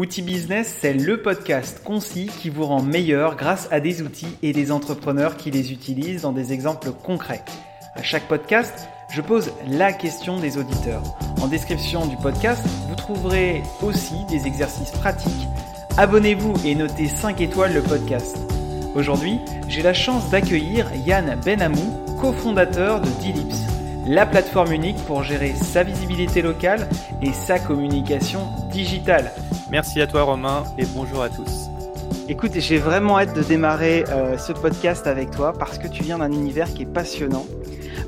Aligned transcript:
Outil 0.00 0.22
Business, 0.22 0.76
c'est 0.80 0.94
le 0.94 1.20
podcast 1.20 1.82
concis 1.84 2.30
qui 2.40 2.48
vous 2.48 2.64
rend 2.64 2.80
meilleur 2.80 3.36
grâce 3.36 3.68
à 3.70 3.80
des 3.80 4.00
outils 4.00 4.34
et 4.42 4.54
des 4.54 4.72
entrepreneurs 4.72 5.36
qui 5.36 5.50
les 5.50 5.72
utilisent 5.72 6.22
dans 6.22 6.32
des 6.32 6.54
exemples 6.54 6.90
concrets. 6.90 7.44
À 7.94 8.02
chaque 8.02 8.26
podcast, 8.26 8.88
je 9.12 9.20
pose 9.20 9.52
la 9.68 9.92
question 9.92 10.40
des 10.40 10.56
auditeurs. 10.56 11.02
En 11.42 11.48
description 11.48 12.06
du 12.06 12.16
podcast, 12.16 12.64
vous 12.88 12.94
trouverez 12.94 13.62
aussi 13.82 14.14
des 14.30 14.46
exercices 14.46 14.92
pratiques. 14.92 15.46
Abonnez-vous 15.98 16.54
et 16.64 16.74
notez 16.74 17.06
5 17.06 17.38
étoiles 17.42 17.74
le 17.74 17.82
podcast. 17.82 18.38
Aujourd'hui, 18.94 19.36
j'ai 19.68 19.82
la 19.82 19.92
chance 19.92 20.30
d'accueillir 20.30 20.86
Yann 21.06 21.38
Benamou, 21.44 22.16
cofondateur 22.18 23.02
de 23.02 23.10
Dilips, 23.20 23.69
la 24.10 24.26
plateforme 24.26 24.72
unique 24.72 24.96
pour 25.06 25.22
gérer 25.22 25.54
sa 25.54 25.84
visibilité 25.84 26.42
locale 26.42 26.88
et 27.22 27.32
sa 27.32 27.60
communication 27.60 28.40
digitale. 28.72 29.30
Merci 29.70 30.00
à 30.00 30.08
toi 30.08 30.22
Romain 30.22 30.64
et 30.78 30.84
bonjour 30.96 31.22
à 31.22 31.28
tous. 31.28 31.68
Écoute, 32.28 32.50
j'ai 32.56 32.78
vraiment 32.78 33.20
hâte 33.20 33.36
de 33.36 33.42
démarrer 33.44 34.04
euh, 34.08 34.36
ce 34.36 34.52
podcast 34.52 35.06
avec 35.06 35.30
toi 35.30 35.52
parce 35.52 35.78
que 35.78 35.86
tu 35.86 36.02
viens 36.02 36.18
d'un 36.18 36.32
univers 36.32 36.74
qui 36.74 36.82
est 36.82 36.92
passionnant. 36.92 37.46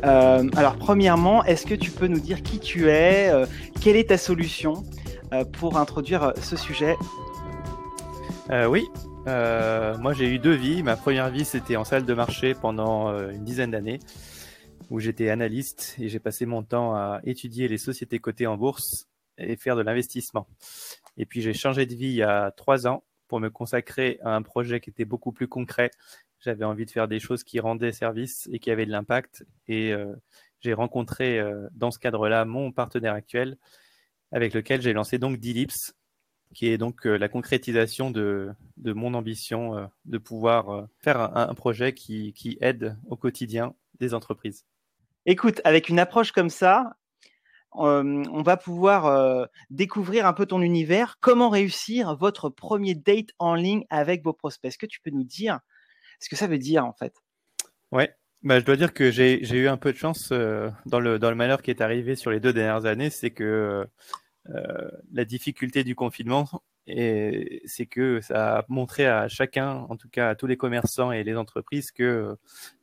Euh, 0.05 0.51
alors 0.57 0.75
premièrement, 0.75 1.45
est-ce 1.45 1.67
que 1.67 1.75
tu 1.77 1.93
peux 1.93 2.09
nous 2.09 2.19
dire 2.19 2.43
qui 2.43 2.59
tu 2.59 2.89
es, 2.89 3.31
euh, 3.31 3.47
quelle 3.81 3.95
est 3.95 4.09
ta 4.09 4.19
solution 4.19 4.83
pour 5.53 5.79
introduire 5.79 6.33
ce 6.43 6.57
sujet? 6.57 6.97
Oui, 8.69 8.84
moi 9.25 10.12
j'ai 10.12 10.29
eu 10.29 10.41
deux 10.41 10.55
vies. 10.55 10.83
Ma 10.83 10.97
première 10.97 11.31
vie 11.31 11.45
c'était 11.45 11.77
en 11.77 11.84
salle 11.84 12.05
de 12.05 12.12
marché 12.12 12.55
pendant 12.55 13.17
une 13.31 13.45
dizaine 13.45 13.71
d'années 13.71 14.01
où 14.93 15.01
j'étais 15.01 15.31
analyste 15.31 15.97
et 15.99 16.11
j'ai 16.11 16.21
passé 16.21 16.45
mon 16.45 16.63
temps 16.63 16.95
à 16.95 17.23
étudier 17.25 17.67
les 17.67 17.79
sociétés 17.79 18.19
cotées 18.19 18.47
en 18.47 18.59
bourse 18.59 19.09
et 19.39 19.57
faire 19.57 19.75
de 19.75 19.81
l'investissement. 19.81 20.47
Et 21.17 21.25
puis 21.25 21.41
j'ai 21.41 21.55
changé 21.55 21.87
de 21.87 21.95
vie 21.95 22.09
il 22.09 22.17
y 22.17 22.23
a 22.23 22.51
trois 22.51 22.87
ans 22.87 23.03
pour 23.27 23.41
me 23.41 23.49
consacrer 23.49 24.19
à 24.23 24.37
un 24.37 24.43
projet 24.43 24.81
qui 24.81 24.91
était 24.91 25.07
beaucoup 25.07 25.33
plus 25.33 25.49
concret. 25.49 25.91
J'avais 26.41 26.67
envie 26.67 26.84
de 26.84 26.91
faire 26.91 27.09
des 27.09 27.21
choses 27.21 27.43
qui 27.43 27.59
rendaient 27.59 27.91
service 27.93 28.51
et 28.53 28.59
qui 28.59 28.71
avaient 28.71 28.84
de 28.84 28.91
l'impact. 28.91 29.47
Et 29.67 29.95
euh, 29.95 30.15
j'ai 30.61 30.75
rencontré 30.75 31.41
euh, 31.41 31.69
dans 31.73 31.91
ce 31.91 31.99
cadre-là 31.99 32.45
mon 32.45 32.71
partenaire 32.71 33.15
actuel 33.15 33.56
avec 34.31 34.53
lequel 34.53 34.83
j'ai 34.83 34.93
lancé 34.93 35.17
donc 35.17 35.39
Dilips, 35.39 35.95
qui 36.53 36.67
est 36.67 36.77
donc 36.77 37.06
euh, 37.06 37.17
la 37.17 37.31
concrétisation 37.31 38.11
de, 38.11 38.53
mon 38.77 39.15
ambition 39.15 39.89
de 40.05 40.19
pouvoir 40.19 40.87
faire 40.99 41.34
un, 41.34 41.55
projet 41.55 41.95
qui 41.95 42.59
aide 42.61 42.99
au 43.06 43.17
quotidien 43.17 43.75
des 43.99 44.12
entreprises. 44.12 44.67
Écoute, 45.25 45.61
avec 45.65 45.89
une 45.89 45.98
approche 45.98 46.33
comme 46.33 46.51
ça, 46.51 46.97
on 47.73 48.42
va 48.42 48.56
pouvoir 48.56 49.48
découvrir 49.70 50.27
un 50.27 50.33
peu 50.33 50.47
ton 50.47 50.61
univers. 50.61 51.19
Comment 51.20 51.48
réussir 51.48 52.17
votre 52.17 52.48
premier 52.48 52.95
date 52.95 53.31
en 53.39 53.55
ligne 53.55 53.84
avec 53.89 54.25
vos 54.25 54.33
prospects 54.33 54.69
Est-ce 54.69 54.78
que 54.78 54.87
tu 54.87 55.00
peux 55.00 55.11
nous 55.11 55.25
dire 55.25 55.61
ce 56.20 56.28
que 56.28 56.37
ça 56.37 56.47
veut 56.47 56.59
dire 56.59 56.84
en 56.84 56.93
fait? 56.93 57.15
Ouais, 57.93 58.15
bah, 58.43 58.59
je 58.61 58.65
dois 58.65 58.77
dire 58.77 58.93
que 58.93 59.11
j'ai 59.11 59.41
eu 59.43 59.69
un 59.69 59.77
peu 59.77 59.93
de 59.93 59.98
chance 59.98 60.31
dans, 60.31 61.00
le, 61.00 61.19
dans 61.19 61.31
le 61.31 61.37
malheur 61.37 61.62
qui 61.62 61.70
est 61.70 61.81
arrivé 61.81 62.17
sur 62.17 62.31
les 62.31 62.41
deux 62.41 62.53
dernières 62.53 62.87
années. 62.87 63.11
C'est 63.11 63.31
que 63.31 63.87
la 65.12 65.25
difficulté 65.25 65.84
du 65.84 65.95
confinement, 65.95 66.48
c'est 66.87 67.87
que 67.89 68.20
ça 68.20 68.59
a 68.59 68.65
montré 68.69 69.06
à 69.06 69.28
chacun, 69.28 69.87
en 69.89 69.97
tout 69.97 70.09
cas 70.09 70.31
à 70.31 70.34
tous 70.34 70.47
les 70.47 70.56
commerçants 70.56 71.12
et 71.12 71.23
les 71.23 71.37
entreprises, 71.37 71.93
que 71.93 72.37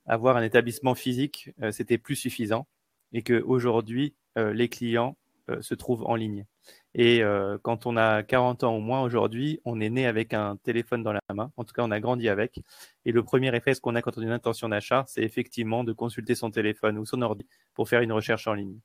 avoir 0.09 0.35
un 0.35 0.43
établissement 0.43 0.95
physique, 0.95 1.51
c'était 1.71 1.97
plus 1.97 2.15
suffisant 2.15 2.67
et 3.13 3.23
qu'aujourd'hui, 3.23 4.15
euh, 4.37 4.53
les 4.53 4.69
clients 4.69 5.17
euh, 5.49 5.61
se 5.61 5.73
trouvent 5.73 6.03
en 6.05 6.15
ligne. 6.15 6.45
Et 6.93 7.23
euh, 7.23 7.57
quand 7.61 7.85
on 7.85 7.97
a 7.97 8.23
40 8.23 8.63
ans 8.63 8.75
ou 8.77 8.79
moins 8.79 9.01
aujourd'hui, 9.01 9.59
on 9.65 9.79
est 9.79 9.89
né 9.89 10.05
avec 10.05 10.33
un 10.33 10.57
téléphone 10.57 11.03
dans 11.03 11.13
la 11.13 11.21
main. 11.33 11.51
En 11.57 11.63
tout 11.63 11.73
cas, 11.73 11.83
on 11.83 11.91
a 11.91 11.99
grandi 11.99 12.29
avec. 12.29 12.61
Et 13.05 13.11
le 13.11 13.23
premier 13.23 13.49
réflexe 13.49 13.79
qu'on 13.79 13.95
a 13.95 14.01
quand 14.01 14.17
on 14.17 14.21
a 14.21 14.25
une 14.25 14.31
intention 14.31 14.69
d'achat, 14.69 15.05
c'est 15.07 15.23
effectivement 15.23 15.83
de 15.83 15.93
consulter 15.93 16.35
son 16.35 16.51
téléphone 16.51 16.97
ou 16.97 17.05
son 17.05 17.21
ordi 17.21 17.47
pour 17.73 17.89
faire 17.89 18.01
une 18.01 18.11
recherche 18.11 18.47
en 18.47 18.53
ligne. 18.53 18.79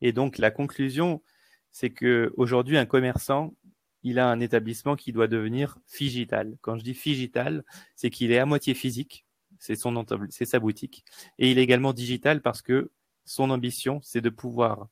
Et 0.00 0.12
donc, 0.12 0.38
la 0.38 0.50
conclusion, 0.50 1.22
c'est 1.72 1.90
que 1.90 2.32
aujourd'hui, 2.36 2.78
un 2.78 2.86
commerçant, 2.86 3.54
il 4.02 4.18
a 4.18 4.28
un 4.28 4.40
établissement 4.40 4.96
qui 4.96 5.12
doit 5.12 5.28
devenir 5.28 5.76
figital. 5.86 6.56
Quand 6.62 6.78
je 6.78 6.84
dis 6.84 6.94
figital, 6.94 7.64
c'est 7.96 8.10
qu'il 8.10 8.32
est 8.32 8.38
à 8.38 8.46
moitié 8.46 8.74
physique, 8.74 9.26
c'est 9.60 9.76
son 9.76 10.04
c'est 10.30 10.44
sa 10.44 10.58
boutique, 10.58 11.04
et 11.38 11.50
il 11.50 11.58
est 11.58 11.62
également 11.62 11.92
digital 11.92 12.42
parce 12.42 12.62
que 12.62 12.90
son 13.24 13.50
ambition, 13.50 14.00
c'est 14.02 14.20
de 14.20 14.30
pouvoir 14.30 14.88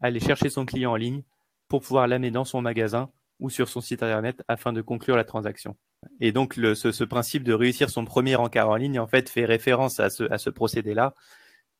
aller 0.00 0.20
chercher 0.20 0.48
son 0.48 0.64
client 0.64 0.92
en 0.92 0.96
ligne 0.96 1.22
pour 1.68 1.82
pouvoir 1.82 2.06
l'amener 2.06 2.30
dans 2.30 2.44
son 2.44 2.62
magasin 2.62 3.10
ou 3.40 3.50
sur 3.50 3.68
son 3.68 3.80
site 3.80 4.02
internet 4.02 4.42
afin 4.48 4.72
de 4.72 4.80
conclure 4.80 5.16
la 5.16 5.24
transaction. 5.24 5.76
Et 6.20 6.32
donc, 6.32 6.54
ce, 6.54 7.04
principe 7.04 7.44
de 7.44 7.52
réussir 7.52 7.90
son 7.90 8.04
premier 8.04 8.36
encart 8.36 8.68
en 8.68 8.76
ligne, 8.76 8.98
en 8.98 9.06
fait, 9.06 9.28
fait 9.28 9.44
référence 9.44 10.00
à 10.00 10.10
ce, 10.10 10.50
procédé-là. 10.50 11.14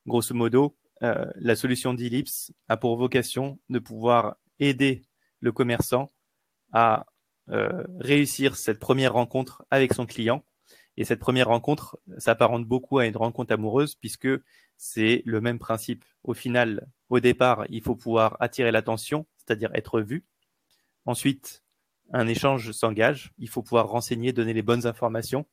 Grosso 0.06 0.34
modo, 0.34 0.76
euh, 1.02 1.26
la 1.36 1.56
solution 1.56 1.94
d'Ellipse 1.94 2.52
a 2.68 2.76
pour 2.76 2.96
vocation 2.96 3.58
de 3.68 3.78
pouvoir 3.78 4.36
aider 4.58 5.02
le 5.40 5.52
commerçant 5.52 6.12
à 6.72 7.06
euh, 7.50 7.84
réussir 8.00 8.56
cette 8.56 8.78
première 8.78 9.12
rencontre 9.12 9.64
avec 9.70 9.92
son 9.92 10.06
client. 10.06 10.44
Et 10.96 11.04
cette 11.04 11.18
première 11.18 11.48
rencontre 11.48 11.98
s'apparente 12.18 12.64
beaucoup 12.64 12.98
à 12.98 13.06
une 13.06 13.16
rencontre 13.16 13.52
amoureuse 13.52 13.94
puisque 13.94 14.28
c'est 14.76 15.22
le 15.24 15.40
même 15.40 15.58
principe. 15.58 16.04
Au 16.22 16.34
final, 16.34 16.86
au 17.08 17.20
départ, 17.20 17.64
il 17.68 17.82
faut 17.82 17.96
pouvoir 17.96 18.36
attirer 18.40 18.70
l'attention, 18.70 19.26
c'est-à-dire 19.36 19.70
être 19.74 20.00
vu. 20.00 20.24
Ensuite, 21.06 21.62
un 22.12 22.26
échange 22.26 22.72
s'engage. 22.72 23.32
Il 23.38 23.48
faut 23.48 23.62
pouvoir 23.62 23.88
renseigner, 23.88 24.32
donner 24.32 24.52
les 24.52 24.62
bonnes 24.62 24.86
informations. 24.86 25.46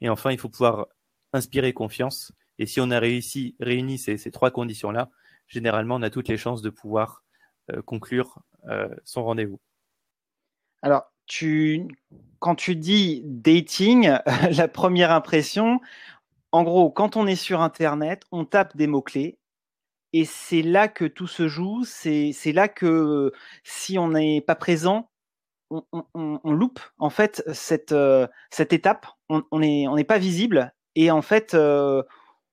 Et 0.00 0.08
enfin, 0.08 0.30
il 0.30 0.38
faut 0.38 0.48
pouvoir 0.48 0.86
inspirer 1.32 1.72
confiance. 1.72 2.32
Et 2.58 2.66
si 2.66 2.80
on 2.80 2.90
a 2.90 2.98
réussi, 2.98 3.56
réuni 3.60 3.98
ces, 3.98 4.30
trois 4.30 4.50
conditions-là, 4.50 5.10
généralement, 5.48 5.96
on 5.96 6.02
a 6.02 6.10
toutes 6.10 6.28
les 6.28 6.36
chances 6.36 6.62
de 6.62 6.70
pouvoir 6.70 7.24
euh, 7.70 7.82
conclure 7.82 8.38
euh, 8.68 8.88
son 9.04 9.24
rendez-vous. 9.24 9.60
Alors, 10.82 11.12
tu, 11.26 11.88
quand 12.38 12.54
tu 12.54 12.76
dis 12.76 13.22
dating, 13.24 14.10
la 14.56 14.68
première 14.68 15.10
impression, 15.10 15.80
en 16.52 16.62
gros, 16.62 16.90
quand 16.90 17.16
on 17.16 17.26
est 17.26 17.36
sur 17.36 17.60
Internet, 17.60 18.22
on 18.32 18.44
tape 18.44 18.76
des 18.76 18.86
mots-clés 18.86 19.38
et 20.12 20.24
c'est 20.24 20.62
là 20.62 20.88
que 20.88 21.04
tout 21.04 21.26
se 21.26 21.48
joue. 21.48 21.84
C'est 21.84 22.52
là 22.52 22.68
que 22.68 23.32
si 23.64 23.98
on 23.98 24.08
n'est 24.08 24.40
pas 24.40 24.54
présent, 24.54 25.10
on, 25.70 26.52
loupe 26.52 26.80
en 26.98 27.10
fait 27.10 27.42
cette, 27.52 27.92
euh, 27.92 28.26
cette 28.50 28.72
étape. 28.72 29.06
On 29.28 29.58
n'est 29.60 30.04
pas 30.04 30.18
visible 30.18 30.72
et 30.94 31.10
en 31.10 31.22
fait, 31.22 31.54
euh, 31.54 32.02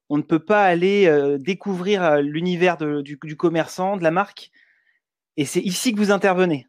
on 0.09 0.17
ne 0.17 0.23
peut 0.23 0.43
pas 0.43 0.65
aller 0.65 1.05
euh, 1.07 1.37
découvrir 1.37 2.17
l'univers 2.21 2.77
du 2.77 3.37
commerçant, 3.37 3.97
de 3.97 4.03
la 4.03 4.11
marque. 4.11 4.51
Et 5.37 5.45
c'est 5.45 5.61
ici 5.61 5.93
que 5.93 5.99
vous 5.99 6.11
intervenez. 6.11 6.67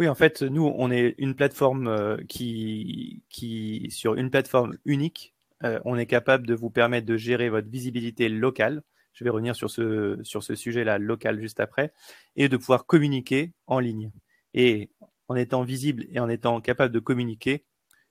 Oui, 0.00 0.08
en 0.08 0.14
fait, 0.14 0.40
nous, 0.40 0.64
on 0.64 0.90
est 0.90 1.14
une 1.18 1.34
plateforme 1.34 2.24
qui, 2.26 3.22
qui, 3.28 3.90
sur 3.90 4.14
une 4.14 4.30
plateforme 4.30 4.78
unique, 4.86 5.34
euh, 5.62 5.78
on 5.84 5.98
est 5.98 6.06
capable 6.06 6.46
de 6.46 6.54
vous 6.54 6.70
permettre 6.70 7.06
de 7.06 7.18
gérer 7.18 7.50
votre 7.50 7.68
visibilité 7.68 8.30
locale. 8.30 8.82
Je 9.12 9.24
vais 9.24 9.28
revenir 9.28 9.54
sur 9.54 9.68
ce, 9.68 10.18
sur 10.22 10.42
ce 10.42 10.54
sujet-là 10.54 10.96
local 10.96 11.38
juste 11.38 11.60
après, 11.60 11.92
et 12.34 12.48
de 12.48 12.56
pouvoir 12.56 12.86
communiquer 12.86 13.52
en 13.66 13.78
ligne. 13.78 14.10
Et 14.54 14.88
en 15.28 15.34
étant 15.34 15.64
visible 15.64 16.06
et 16.08 16.18
en 16.18 16.30
étant 16.30 16.62
capable 16.62 16.94
de 16.94 16.98
communiquer, 16.98 17.66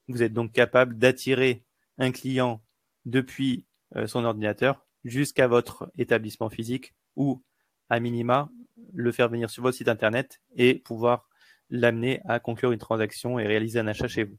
vous 0.09 0.21
êtes 0.21 0.33
donc 0.33 0.51
capable 0.51 0.95
d'attirer 0.95 1.63
un 1.97 2.11
client 2.11 2.61
depuis 3.05 3.65
euh, 3.95 4.05
son 4.05 4.25
ordinateur 4.25 4.85
jusqu'à 5.05 5.47
votre 5.47 5.91
établissement 5.97 6.51
physique 6.51 6.93
ou 7.15 7.41
à 7.89 7.99
minima 7.99 8.51
le 8.93 9.11
faire 9.11 9.27
venir 9.27 9.49
sur 9.49 9.63
votre 9.63 9.75
site 9.75 9.87
internet 9.87 10.39
et 10.55 10.75
pouvoir 10.75 11.28
l'amener 11.69 12.21
à 12.25 12.39
conclure 12.39 12.71
une 12.71 12.79
transaction 12.79 13.39
et 13.39 13.45
réaliser 13.45 13.79
un 13.79 13.87
achat 13.87 14.07
chez 14.07 14.23
vous. 14.23 14.37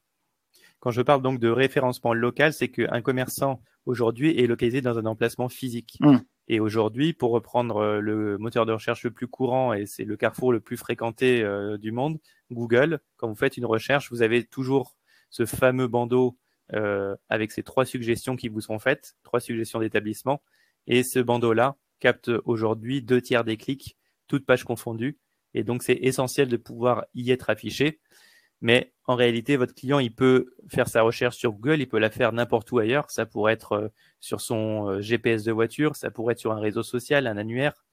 Quand 0.81 0.91
je 0.91 1.03
parle 1.03 1.23
donc 1.23 1.39
de 1.39 1.49
référencement 1.49 2.15
local, 2.15 2.53
c'est 2.53 2.69
qu'un 2.69 3.03
commerçant 3.03 3.63
aujourd'hui 3.87 4.39
est 4.39 4.47
localisé 4.47 4.81
dans 4.81 4.99
un 4.99 5.05
emplacement 5.05 5.49
physique. 5.49 5.99
Mmh. 6.01 6.19
Et 6.49 6.59
aujourd'hui, 6.59 7.13
pour 7.13 7.31
reprendre 7.31 7.77
euh, 7.77 8.01
le 8.01 8.37
moteur 8.39 8.67
de 8.67 8.73
recherche 8.73 9.05
le 9.05 9.13
plus 9.13 9.29
courant, 9.29 9.73
et 9.73 9.87
c'est 9.87 10.05
le 10.05 10.17
carrefour 10.17 10.53
le 10.53 10.59
plus 10.59 10.77
fréquenté 10.77 11.43
euh, 11.43 11.79
du 11.79 11.93
monde, 11.93 12.19
Google, 12.51 13.01
quand 13.19 13.29
vous 13.29 13.37
faites 13.37 13.57
une 13.57 13.67
recherche, 13.67 14.11
vous 14.11 14.23
avez 14.23 14.45
toujours 14.45 14.97
ce 15.29 15.47
fameux 15.47 15.87
bandeau 15.87 16.37
euh, 16.73 17.15
avec 17.29 17.53
ces 17.53 17.63
trois 17.63 17.85
suggestions 17.85 18.35
qui 18.35 18.49
vous 18.49 18.61
sont 18.61 18.81
faites, 18.81 19.15
trois 19.23 19.39
suggestions 19.39 19.79
d'établissement. 19.79 20.43
Et 20.89 21.05
ce 21.05 21.21
bandeau-là 21.21 21.77
capte 22.01 22.31
aujourd'hui 22.45 23.01
deux 23.01 23.21
tiers 23.21 23.45
des 23.45 23.57
clics, 23.57 23.97
toutes 24.27 24.45
pages 24.45 24.65
confondues. 24.65 25.19
Et 25.55 25.65
donc, 25.65 25.83
c'est 25.83 25.99
essentiel 26.01 26.49
de 26.49 26.57
pouvoir 26.57 27.05
y 27.15 27.31
être 27.31 27.51
affiché. 27.51 28.01
Mais 28.61 28.93
en 29.07 29.15
réalité, 29.15 29.57
votre 29.57 29.75
client, 29.75 29.99
il 29.99 30.15
peut 30.15 30.55
faire 30.69 30.89
sa 30.89 31.03
recherche 31.03 31.37
sur 31.37 31.53
Google, 31.53 31.81
il 31.81 31.89
peut 31.89 31.99
la 31.99 32.11
faire 32.11 32.33
n'importe 32.33 32.71
où 32.73 32.79
ailleurs. 32.79 33.11
Ça 33.11 33.27
pourrait 33.27 33.55
être 33.55 33.73
euh, 33.73 33.89
sur 34.21 34.41
son 34.41 34.89
euh, 34.89 35.01
GPS 35.01 35.45
de 35.45 35.53
voiture, 35.53 35.97
ça 35.97 36.11
pourrait 36.11 36.33
être 36.33 36.39
sur 36.39 36.53
un 36.53 36.61
réseau 36.61 36.83
social, 36.83 37.27
un 37.27 37.39
annuaire. 37.39 37.85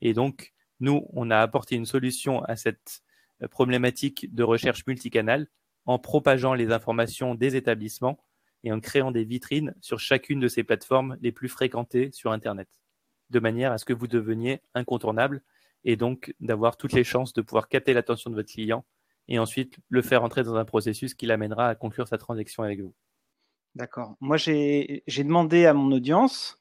Et 0.00 0.14
donc, 0.14 0.52
nous, 0.80 1.06
on 1.12 1.30
a 1.30 1.38
apporté 1.38 1.74
une 1.74 1.86
solution 1.86 2.42
à 2.44 2.56
cette 2.56 3.02
problématiques 3.48 4.32
de 4.34 4.42
recherche 4.42 4.86
multicanal 4.86 5.48
en 5.84 5.98
propageant 5.98 6.54
les 6.54 6.70
informations 6.70 7.34
des 7.34 7.56
établissements 7.56 8.22
et 8.64 8.72
en 8.72 8.80
créant 8.80 9.10
des 9.10 9.24
vitrines 9.24 9.74
sur 9.80 9.98
chacune 9.98 10.40
de 10.40 10.48
ces 10.48 10.62
plateformes 10.62 11.16
les 11.20 11.32
plus 11.32 11.48
fréquentées 11.48 12.10
sur 12.12 12.30
Internet, 12.30 12.68
de 13.30 13.40
manière 13.40 13.72
à 13.72 13.78
ce 13.78 13.84
que 13.84 13.92
vous 13.92 14.06
deveniez 14.06 14.62
incontournable 14.74 15.42
et 15.84 15.96
donc 15.96 16.34
d'avoir 16.40 16.76
toutes 16.76 16.92
les 16.92 17.04
chances 17.04 17.32
de 17.32 17.42
pouvoir 17.42 17.68
capter 17.68 17.92
l'attention 17.92 18.30
de 18.30 18.34
votre 18.34 18.52
client 18.52 18.84
et 19.28 19.38
ensuite 19.38 19.76
le 19.88 20.02
faire 20.02 20.24
entrer 20.24 20.42
dans 20.42 20.56
un 20.56 20.64
processus 20.64 21.14
qui 21.14 21.26
l'amènera 21.26 21.68
à 21.68 21.74
conclure 21.74 22.08
sa 22.08 22.18
transaction 22.18 22.62
avec 22.62 22.80
vous. 22.80 22.94
D'accord. 23.74 24.16
Moi, 24.20 24.36
j'ai 24.36 25.02
demandé 25.08 25.66
à 25.66 25.72
mon 25.72 25.90
audience, 25.92 26.58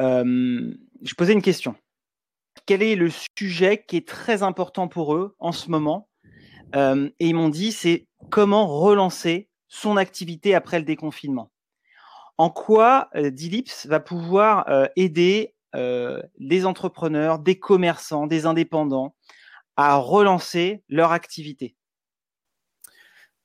euh, 0.00 0.74
je 1.02 1.14
posais 1.14 1.32
une 1.34 1.42
question. 1.42 1.74
Quel 2.66 2.82
est 2.82 2.96
le 2.96 3.10
sujet 3.38 3.84
qui 3.86 3.96
est 3.96 4.08
très 4.08 4.42
important 4.42 4.88
pour 4.88 5.14
eux 5.14 5.34
en 5.38 5.52
ce 5.52 5.70
moment? 5.70 6.08
Euh, 6.74 7.10
Et 7.20 7.28
ils 7.28 7.34
m'ont 7.34 7.50
dit, 7.50 7.72
c'est 7.72 8.06
comment 8.30 8.66
relancer 8.66 9.48
son 9.68 9.96
activité 9.96 10.54
après 10.54 10.78
le 10.78 10.84
déconfinement. 10.84 11.50
En 12.38 12.50
quoi 12.50 13.10
euh, 13.14 13.30
Dilips 13.30 13.86
va 13.86 14.00
pouvoir 14.00 14.68
euh, 14.68 14.86
aider 14.96 15.53
des 15.74 16.66
entrepreneurs, 16.66 17.38
des 17.38 17.58
commerçants, 17.58 18.26
des 18.26 18.46
indépendants 18.46 19.14
à 19.76 19.96
relancer 19.96 20.84
leur 20.88 21.12
activité 21.12 21.76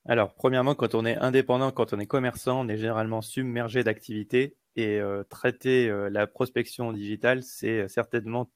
Alors, 0.06 0.34
premièrement, 0.34 0.74
quand 0.74 0.94
on 0.94 1.04
est 1.04 1.16
indépendant, 1.16 1.72
quand 1.72 1.92
on 1.92 1.98
est 1.98 2.06
commerçant, 2.06 2.60
on 2.60 2.68
est 2.68 2.76
généralement 2.76 3.20
submergé 3.20 3.82
d'activités 3.82 4.56
et 4.76 5.00
traiter 5.28 5.90
la 6.10 6.26
prospection 6.26 6.92
digitale, 6.92 7.42
c'est 7.42 7.88
certainement 7.88 8.48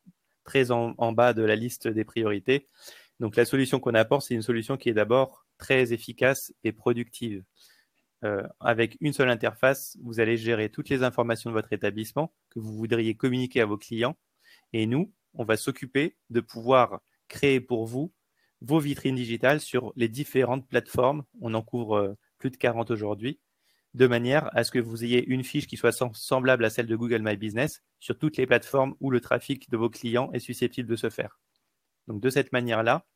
très 0.45 0.71
en, 0.71 1.13
bas 1.13 1.33
de 1.33 1.43
la 1.43 1.57
liste 1.57 1.89
des 1.89 2.05
priorités. 2.05 2.69
Donc, 3.21 3.37
la 3.37 3.45
solution 3.45 3.81
qu'on 3.81 3.95
apporte, 3.95 4.27
c'est 4.27 4.35
une 4.35 4.43
solution 4.43 4.77
qui 4.77 4.89
est 4.89 4.95
d'abord 4.95 5.45
très 5.59 5.93
efficace 5.93 6.53
et 6.63 6.73
productive. 6.73 7.43
Euh, 8.25 8.43
avec 8.61 8.97
une 9.01 9.13
seule 9.13 9.29
interface, 9.29 9.99
vous 10.03 10.19
allez 10.19 10.37
gérer 10.37 10.71
toutes 10.71 10.89
les 10.89 11.03
informations 11.03 11.51
de 11.51 11.55
votre 11.55 11.73
établissement 11.73 12.33
que 12.49 12.59
vous 12.59 12.75
voudriez 12.75 13.15
communiquer 13.15 13.61
à 13.61 13.67
vos 13.67 13.77
clients. 13.77 14.17
Et 14.73 14.87
nous, 14.87 15.13
on 15.35 15.45
va 15.45 15.57
s'occuper 15.57 16.17
de 16.31 16.41
pouvoir 16.41 17.01
créer 17.29 17.61
pour 17.61 17.87
vous 17.87 18.13
vos 18.63 18.79
vitrines 18.79 19.17
digitales 19.17 19.61
sur 19.61 19.93
les 19.97 20.09
différentes 20.09 20.67
plateformes. 20.67 21.25
On 21.41 21.53
en 21.53 21.63
couvre 21.63 21.97
euh, 21.97 22.15
plus 22.39 22.51
de 22.51 22.57
40 22.57 22.91
aujourd'hui, 22.91 23.41
de 23.93 24.07
manière 24.07 24.49
à 24.57 24.65
ce 24.65 24.71
que 24.71 24.79
vous 24.79 25.05
ayez 25.05 25.25
une 25.27 25.45
fiche 25.45 25.67
qui 25.67 25.77
soit 25.77 25.93
semblable 25.93 26.65
à 26.65 26.71
celle 26.71 26.87
de 26.87 26.97
Google 26.97 27.23
My 27.23 27.37
Business 27.37 27.83
sur 28.01 28.19
toutes 28.19 28.39
les 28.39 28.47
plateformes 28.47 28.95
où 29.01 29.11
le 29.11 29.21
trafic 29.21 29.69
de 29.71 29.77
vos 29.77 29.91
clients 29.91 30.31
est 30.33 30.41
susceptible 30.41 30.89
de 30.89 30.97
se 30.97 31.11
faire. 31.11 31.39
Donc 32.07 32.23
de 32.23 32.31
cette 32.31 32.53
manière-là, 32.53 33.07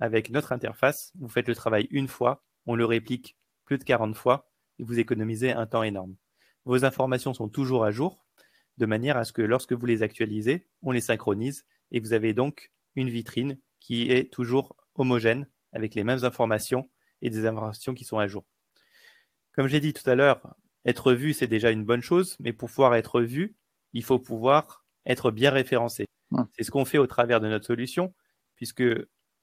avec 0.00 0.30
notre 0.30 0.52
interface, 0.52 1.12
vous 1.18 1.28
faites 1.28 1.48
le 1.48 1.54
travail 1.54 1.86
une 1.90 2.08
fois, 2.08 2.44
on 2.66 2.74
le 2.74 2.84
réplique 2.84 3.36
plus 3.64 3.78
de 3.78 3.84
40 3.84 4.16
fois 4.16 4.50
et 4.78 4.84
vous 4.84 4.98
économisez 4.98 5.52
un 5.52 5.66
temps 5.66 5.82
énorme. 5.82 6.16
Vos 6.64 6.84
informations 6.84 7.34
sont 7.34 7.48
toujours 7.48 7.84
à 7.84 7.90
jour, 7.90 8.24
de 8.78 8.86
manière 8.86 9.16
à 9.16 9.24
ce 9.24 9.32
que 9.32 9.42
lorsque 9.42 9.72
vous 9.72 9.86
les 9.86 10.02
actualisez, 10.02 10.66
on 10.82 10.90
les 10.90 11.00
synchronise 11.00 11.64
et 11.92 12.00
vous 12.00 12.12
avez 12.12 12.34
donc 12.34 12.72
une 12.94 13.08
vitrine 13.08 13.58
qui 13.80 14.10
est 14.10 14.32
toujours 14.32 14.76
homogène 14.94 15.46
avec 15.72 15.94
les 15.94 16.04
mêmes 16.04 16.24
informations 16.24 16.88
et 17.22 17.30
des 17.30 17.46
informations 17.46 17.94
qui 17.94 18.04
sont 18.04 18.18
à 18.18 18.26
jour. 18.26 18.44
Comme 19.52 19.68
j'ai 19.68 19.80
dit 19.80 19.92
tout 19.92 20.08
à 20.08 20.14
l'heure, 20.14 20.54
être 20.84 21.12
vu, 21.12 21.32
c'est 21.32 21.46
déjà 21.46 21.70
une 21.70 21.84
bonne 21.84 22.02
chose, 22.02 22.36
mais 22.40 22.52
pour 22.52 22.68
pouvoir 22.68 22.94
être 22.94 23.20
vu, 23.20 23.56
il 23.92 24.04
faut 24.04 24.18
pouvoir 24.18 24.84
être 25.06 25.30
bien 25.30 25.50
référencé. 25.50 26.06
C'est 26.52 26.64
ce 26.64 26.70
qu'on 26.70 26.84
fait 26.84 26.98
au 26.98 27.06
travers 27.06 27.40
de 27.40 27.48
notre 27.48 27.66
solution, 27.66 28.12
puisque 28.56 28.84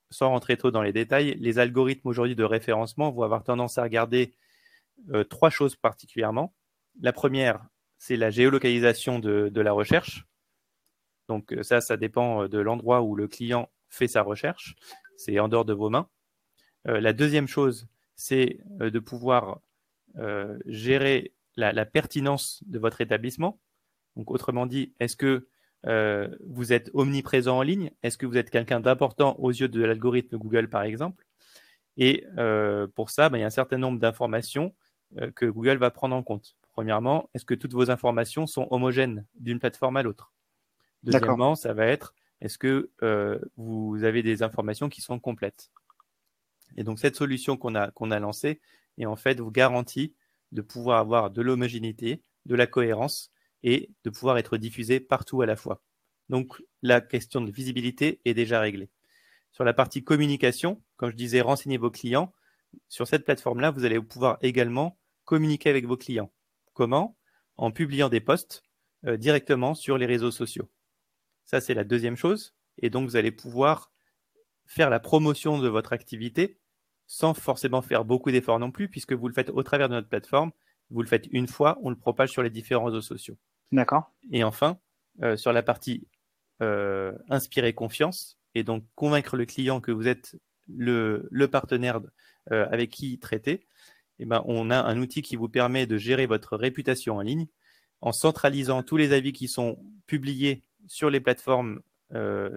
sans 0.09 0.29
rentrer 0.29 0.57
trop 0.57 0.71
dans 0.71 0.83
les 0.83 0.93
détails, 0.93 1.35
les 1.39 1.59
algorithmes 1.59 2.07
aujourd'hui 2.07 2.35
de 2.35 2.43
référencement 2.43 3.11
vont 3.11 3.23
avoir 3.23 3.43
tendance 3.43 3.77
à 3.77 3.83
regarder 3.83 4.33
euh, 5.11 5.23
trois 5.23 5.49
choses 5.49 5.75
particulièrement. 5.75 6.53
La 7.01 7.11
première, 7.11 7.65
c'est 7.97 8.15
la 8.15 8.29
géolocalisation 8.29 9.19
de, 9.19 9.59
la 9.59 9.71
recherche. 9.71 10.25
Donc 11.27 11.51
euh, 11.51 11.63
ça, 11.63 11.81
ça 11.81 11.97
dépend 11.97 12.43
euh, 12.43 12.47
de 12.47 12.59
l'endroit 12.59 13.01
où 13.01 13.15
le 13.15 13.27
client 13.27 13.69
fait 13.89 14.07
sa 14.07 14.21
recherche. 14.21 14.75
C'est 15.17 15.39
en 15.39 15.47
dehors 15.47 15.65
de 15.65 15.73
vos 15.73 15.89
mains. 15.89 16.09
la 16.85 17.13
deuxième 17.13 17.47
chose, 17.47 17.87
c'est 18.15 18.59
de 18.79 18.99
pouvoir 18.99 19.61
gérer 20.65 21.33
la, 21.55 21.85
pertinence 21.85 22.63
de 22.65 22.79
votre 22.79 22.99
établissement. 22.99 23.61
Donc 24.15 24.31
autrement 24.31 24.65
dit, 24.65 24.93
est-ce 24.99 25.15
que 25.15 25.47
vous 26.43 26.73
êtes 26.73 26.89
omniprésent 26.95 27.59
en 27.59 27.61
ligne? 27.61 27.91
Est-ce 28.01 28.17
que 28.17 28.25
vous 28.25 28.37
êtes 28.37 28.49
quelqu'un 28.49 28.79
d'important 28.79 29.35
aux 29.37 29.51
yeux 29.51 29.67
de 29.67 29.83
l'algorithme 29.83 30.37
Google, 30.37 30.67
par 30.67 30.81
exemple? 30.81 31.25
Et 31.95 32.25
pour 32.95 33.11
ça, 33.11 33.29
ben, 33.29 33.37
il 33.37 33.41
y 33.41 33.43
a 33.43 33.47
un 33.47 33.51
certain 33.51 33.77
nombre 33.77 33.99
d'informations 33.99 34.73
que 35.35 35.45
Google 35.45 35.77
va 35.77 35.91
prendre 35.91 36.15
en 36.15 36.23
compte. 36.23 36.55
Premièrement, 36.71 37.29
est-ce 37.33 37.45
que 37.45 37.53
toutes 37.53 37.73
vos 37.73 37.91
informations 37.91 38.47
sont 38.47 38.67
homogènes 38.71 39.25
d'une 39.35 39.59
plateforme 39.59 39.97
à 39.97 40.03
l'autre? 40.03 40.33
Deuxièmement, 41.03 41.55
ça 41.55 41.73
va 41.73 41.85
être 41.85 42.13
est-ce 42.41 42.57
que 42.57 42.89
vous 43.57 44.03
avez 44.03 44.23
des 44.23 44.43
informations 44.43 44.89
qui 44.89 45.01
sont 45.01 45.19
complètes? 45.19 45.71
Et 46.75 46.83
donc, 46.83 46.99
cette 46.99 47.15
solution 47.15 47.57
qu'on 47.57 47.75
a, 47.75 47.91
qu'on 47.91 48.11
a 48.11 48.19
lancée, 48.19 48.59
et 48.97 49.05
en 49.05 49.15
fait, 49.15 49.39
vous 49.39 49.51
garantit 49.51 50.13
de 50.51 50.61
pouvoir 50.61 50.99
avoir 50.99 51.31
de 51.31 51.41
l'homogénéité, 51.41 52.21
de 52.45 52.55
la 52.55 52.67
cohérence 52.67 53.31
et 53.63 53.89
de 54.03 54.09
pouvoir 54.09 54.37
être 54.37 54.57
diffusé 54.57 54.99
partout 54.99 55.41
à 55.41 55.45
la 55.45 55.55
fois. 55.55 55.81
Donc 56.29 56.63
la 56.81 57.01
question 57.01 57.41
de 57.41 57.51
visibilité 57.51 58.21
est 58.25 58.33
déjà 58.33 58.59
réglée. 58.59 58.89
Sur 59.51 59.63
la 59.63 59.73
partie 59.73 60.03
communication, 60.03 60.81
comme 60.97 61.11
je 61.11 61.15
disais, 61.15 61.41
renseignez 61.41 61.77
vos 61.77 61.91
clients. 61.91 62.33
Sur 62.89 63.07
cette 63.07 63.23
plateforme-là, 63.23 63.71
vous 63.71 63.85
allez 63.85 63.99
pouvoir 63.99 64.37
également 64.41 64.97
communiquer 65.25 65.69
avec 65.69 65.85
vos 65.85 65.97
clients. 65.97 66.31
Comment? 66.73 67.17
En 67.55 67.71
publiant 67.71 68.09
des 68.09 68.19
posts 68.19 68.63
euh, 69.05 69.17
directement 69.17 69.75
sur 69.75 69.97
les 69.97 70.05
réseaux 70.05 70.31
sociaux. 70.31 70.69
Ça, 71.45 71.61
c'est 71.61 71.73
la 71.73 71.83
deuxième 71.83 72.15
chose. 72.15 72.55
Et 72.77 72.89
donc, 72.89 73.07
vous 73.07 73.15
allez 73.15 73.31
pouvoir 73.31 73.91
faire 74.65 74.89
la 74.89 74.99
promotion 74.99 75.59
de 75.59 75.67
votre 75.67 75.93
activité 75.93 76.59
sans 77.05 77.33
forcément 77.33 77.81
faire 77.81 78.05
beaucoup 78.05 78.31
d'efforts 78.31 78.59
non 78.59 78.71
plus, 78.71 78.89
puisque 78.89 79.13
vous 79.13 79.27
le 79.27 79.33
faites 79.33 79.49
au 79.49 79.61
travers 79.61 79.89
de 79.89 79.93
notre 79.93 80.09
plateforme. 80.09 80.51
Vous 80.89 81.01
le 81.01 81.07
faites 81.07 81.27
une 81.31 81.47
fois, 81.47 81.77
on 81.81 81.89
le 81.89 81.95
propage 81.95 82.31
sur 82.31 82.43
les 82.43 82.49
différents 82.49 82.85
réseaux 82.85 83.01
sociaux. 83.01 83.37
D'accord. 83.71 84.11
Et 84.31 84.43
enfin, 84.43 84.79
euh, 85.21 85.37
sur 85.37 85.53
la 85.53 85.63
partie 85.63 86.07
euh, 86.61 87.13
inspirer 87.29 87.73
confiance 87.73 88.39
et 88.55 88.63
donc 88.63 88.85
convaincre 88.95 89.37
le 89.37 89.45
client 89.45 89.81
que 89.81 89.91
vous 89.91 90.07
êtes 90.07 90.37
le, 90.67 91.27
partenaire 91.51 91.99
euh, 92.51 92.67
avec 92.71 92.89
qui 92.89 93.19
traiter, 93.19 93.67
eh 94.19 94.25
ben, 94.25 94.43
on 94.45 94.69
a 94.69 94.81
un 94.81 94.99
outil 94.99 95.21
qui 95.21 95.35
vous 95.35 95.49
permet 95.49 95.85
de 95.87 95.97
gérer 95.97 96.25
votre 96.25 96.57
réputation 96.57 97.17
en 97.17 97.21
ligne 97.21 97.47
en 98.01 98.11
centralisant 98.11 98.83
tous 98.83 98.97
les 98.97 99.13
avis 99.13 99.33
qui 99.33 99.47
sont 99.47 99.79
publiés 100.07 100.61
sur 100.87 101.09
les 101.09 101.19
plateformes 101.19 101.81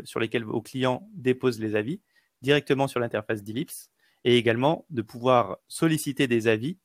sur 0.04 0.20
lesquelles 0.20 0.44
vos 0.44 0.60
clients 0.60 1.08
déposent 1.14 1.60
les 1.60 1.76
avis 1.76 2.02
directement 2.42 2.88
sur 2.88 3.00
l'interface 3.00 3.42
d'Ellipse 3.42 3.90
et 4.24 4.36
également 4.36 4.84
de 4.90 5.00
pouvoir 5.00 5.56
solliciter 5.66 6.26
des 6.26 6.46
avis 6.46 6.76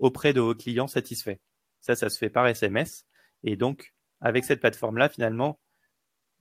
auprès 0.00 0.32
de 0.32 0.40
vos 0.40 0.54
clients 0.54 0.88
satisfaits. 0.88 1.38
Ça, 1.80 1.94
ça 1.94 2.10
se 2.10 2.18
fait 2.18 2.30
par 2.30 2.46
SMS 2.48 3.06
et 3.44 3.56
donc, 3.56 3.94
avec 4.20 4.44
cette 4.44 4.60
plateforme-là, 4.60 5.08
finalement, 5.08 5.60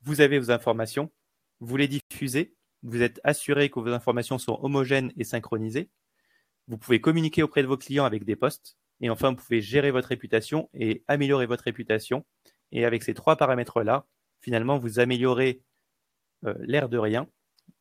vous 0.02 0.22
avez 0.22 0.40
vos 0.40 0.52
informations, 0.52 1.12
vous 1.60 1.78
les 1.78 1.88
diffusez, 1.88 2.56
vous 2.82 3.02
êtes 3.02 3.20
assuré 3.24 3.70
que 3.70 3.80
vos 3.80 3.90
informations 3.90 4.38
sont 4.38 4.60
homogènes 4.62 5.12
et 5.18 5.24
synchronisées. 5.24 5.90
Vous 6.68 6.78
pouvez 6.78 7.00
communiquer 7.00 7.44
auprès 7.44 7.62
de 7.62 7.68
vos 7.68 7.78
clients 7.78 8.06
avec 8.06 8.26
des 8.26 8.36
posts. 8.36 8.78
Et 9.02 9.10
enfin, 9.10 9.32
vous 9.32 9.38
pouvez 9.38 9.62
gérer 9.62 9.92
votre 9.92 10.10
réputation 10.10 10.70
et 10.74 11.04
améliorer 11.08 11.46
votre 11.46 11.64
réputation. 11.64 12.26
Et 12.72 12.86
avec 12.86 13.04
ces 13.04 13.14
trois 13.14 13.36
paramètres-là, 13.38 14.06
finalement, 14.42 14.78
vous 14.78 15.00
améliorez 15.00 15.62
euh, 16.46 16.54
l'air 16.60 16.90
de 16.90 16.98
rien, 16.98 17.28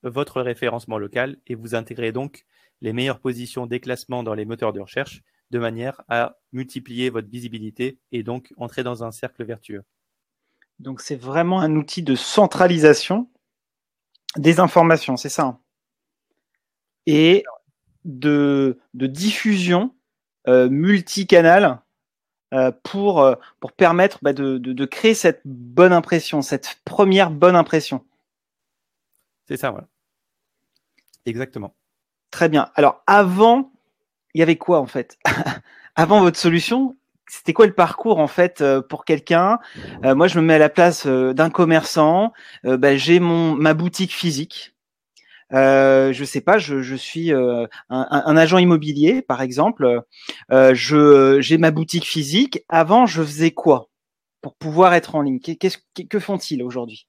votre 0.03 0.41
référencement 0.41 0.99
local 0.99 1.39
et 1.47 1.55
vous 1.55 1.75
intégrez 1.75 2.13
donc 2.13 2.45
les 2.81 2.93
meilleures 2.93 3.21
positions 3.21 3.67
des 3.67 3.81
classements 3.81 4.23
dans 4.23 4.35
les 4.35 4.45
moteurs 4.45 4.73
de 4.73 4.81
recherche 4.81 5.23
de 5.51 5.59
manière 5.59 6.03
à 6.09 6.37
multiplier 6.53 7.11
votre 7.11 7.29
visibilité 7.29 7.99
et 8.13 8.23
donc 8.23 8.53
entrer 8.57 8.83
dans 8.83 9.05
un 9.05 9.13
cercle 9.13 9.45
vertueux. 9.45 9.85
Donc 10.79 11.01
c'est 11.01 11.17
vraiment 11.17 11.61
un 11.61 11.77
outil 11.77 12.03
de 12.03 12.15
centralisation 12.15 13.31
des 14.37 14.61
informations, 14.61 15.17
c'est 15.17 15.29
ça 15.29 15.45
hein? 15.45 15.61
Et 17.07 17.45
de, 18.07 18.79
diffusion 18.95 19.95
euh, 20.49 20.69
multicanal 20.71 21.81
euh, 22.55 22.73
pour, 22.83 23.21
euh, 23.21 23.35
pour 23.61 23.73
permettre 23.73 24.19
bah, 24.23 24.33
de, 24.33 24.85
créer 24.85 25.15
cette 25.15 25.43
bonne 25.45 25.93
impression, 25.93 26.43
cette 26.43 26.79
première 26.85 27.31
bonne 27.31 27.57
impression. 27.57 28.05
C'est 29.49 29.57
ça, 29.57 29.71
voilà. 29.71 29.89
Exactement. 31.27 31.75
Très 32.31 32.49
bien. 32.49 32.71
Alors 32.75 33.03
avant 33.07 33.71
il 34.37 34.41
y 34.41 34.43
avait 34.43 34.57
quoi 34.57 34.81
en 34.81 34.87
fait? 34.87 35.19
Avant 35.97 36.21
votre 36.21 36.39
solution, 36.39 36.95
c'était 37.27 37.55
quoi 37.55 37.67
le 37.67 37.73
parcours 37.73 38.19
en 38.19 38.27
fait 38.27 38.61
euh, 38.61 38.83
pour 38.83 39.07
quelqu'un? 39.07 39.59
Euh, 40.05 40.15
Moi, 40.15 40.29
je 40.29 40.39
me 40.39 40.45
mets 40.45 40.55
à 40.55 40.59
la 40.59 40.69
place 40.69 41.07
euh, 41.07 41.33
d'un 41.33 41.49
commerçant. 41.49 42.35
Bah, 42.63 42.97
j'ai 42.97 43.19
mon 43.19 43.55
ma 43.55 43.73
boutique 43.73 44.13
physique. 44.13 44.76
Euh, 45.53 46.13
je 46.13 46.25
sais 46.25 46.41
pas, 46.41 46.59
je, 46.59 46.97
suis 46.97 47.33
euh, 47.33 47.67
un, 47.89 48.37
agent 48.37 48.59
immobilier, 48.59 49.23
par 49.23 49.43
exemple. 49.43 50.03
Euh, 50.51 50.75
je 50.75 51.41
j'ai 51.41 51.59
ma 51.59 51.71
boutique 51.71 52.07
physique. 52.07 52.65
Avant, 52.69 53.07
je 53.07 53.23
faisais 53.23 53.53
quoi 53.53 53.91
pour 54.41 54.57
pouvoir 54.57 54.95
être 54.95 55.15
en 55.15 55.23
ligne? 55.23 55.41
Qu'est-ce 55.41 55.79
que 56.09 56.19
font-ils 56.19 56.63
aujourd'hui? 56.63 57.09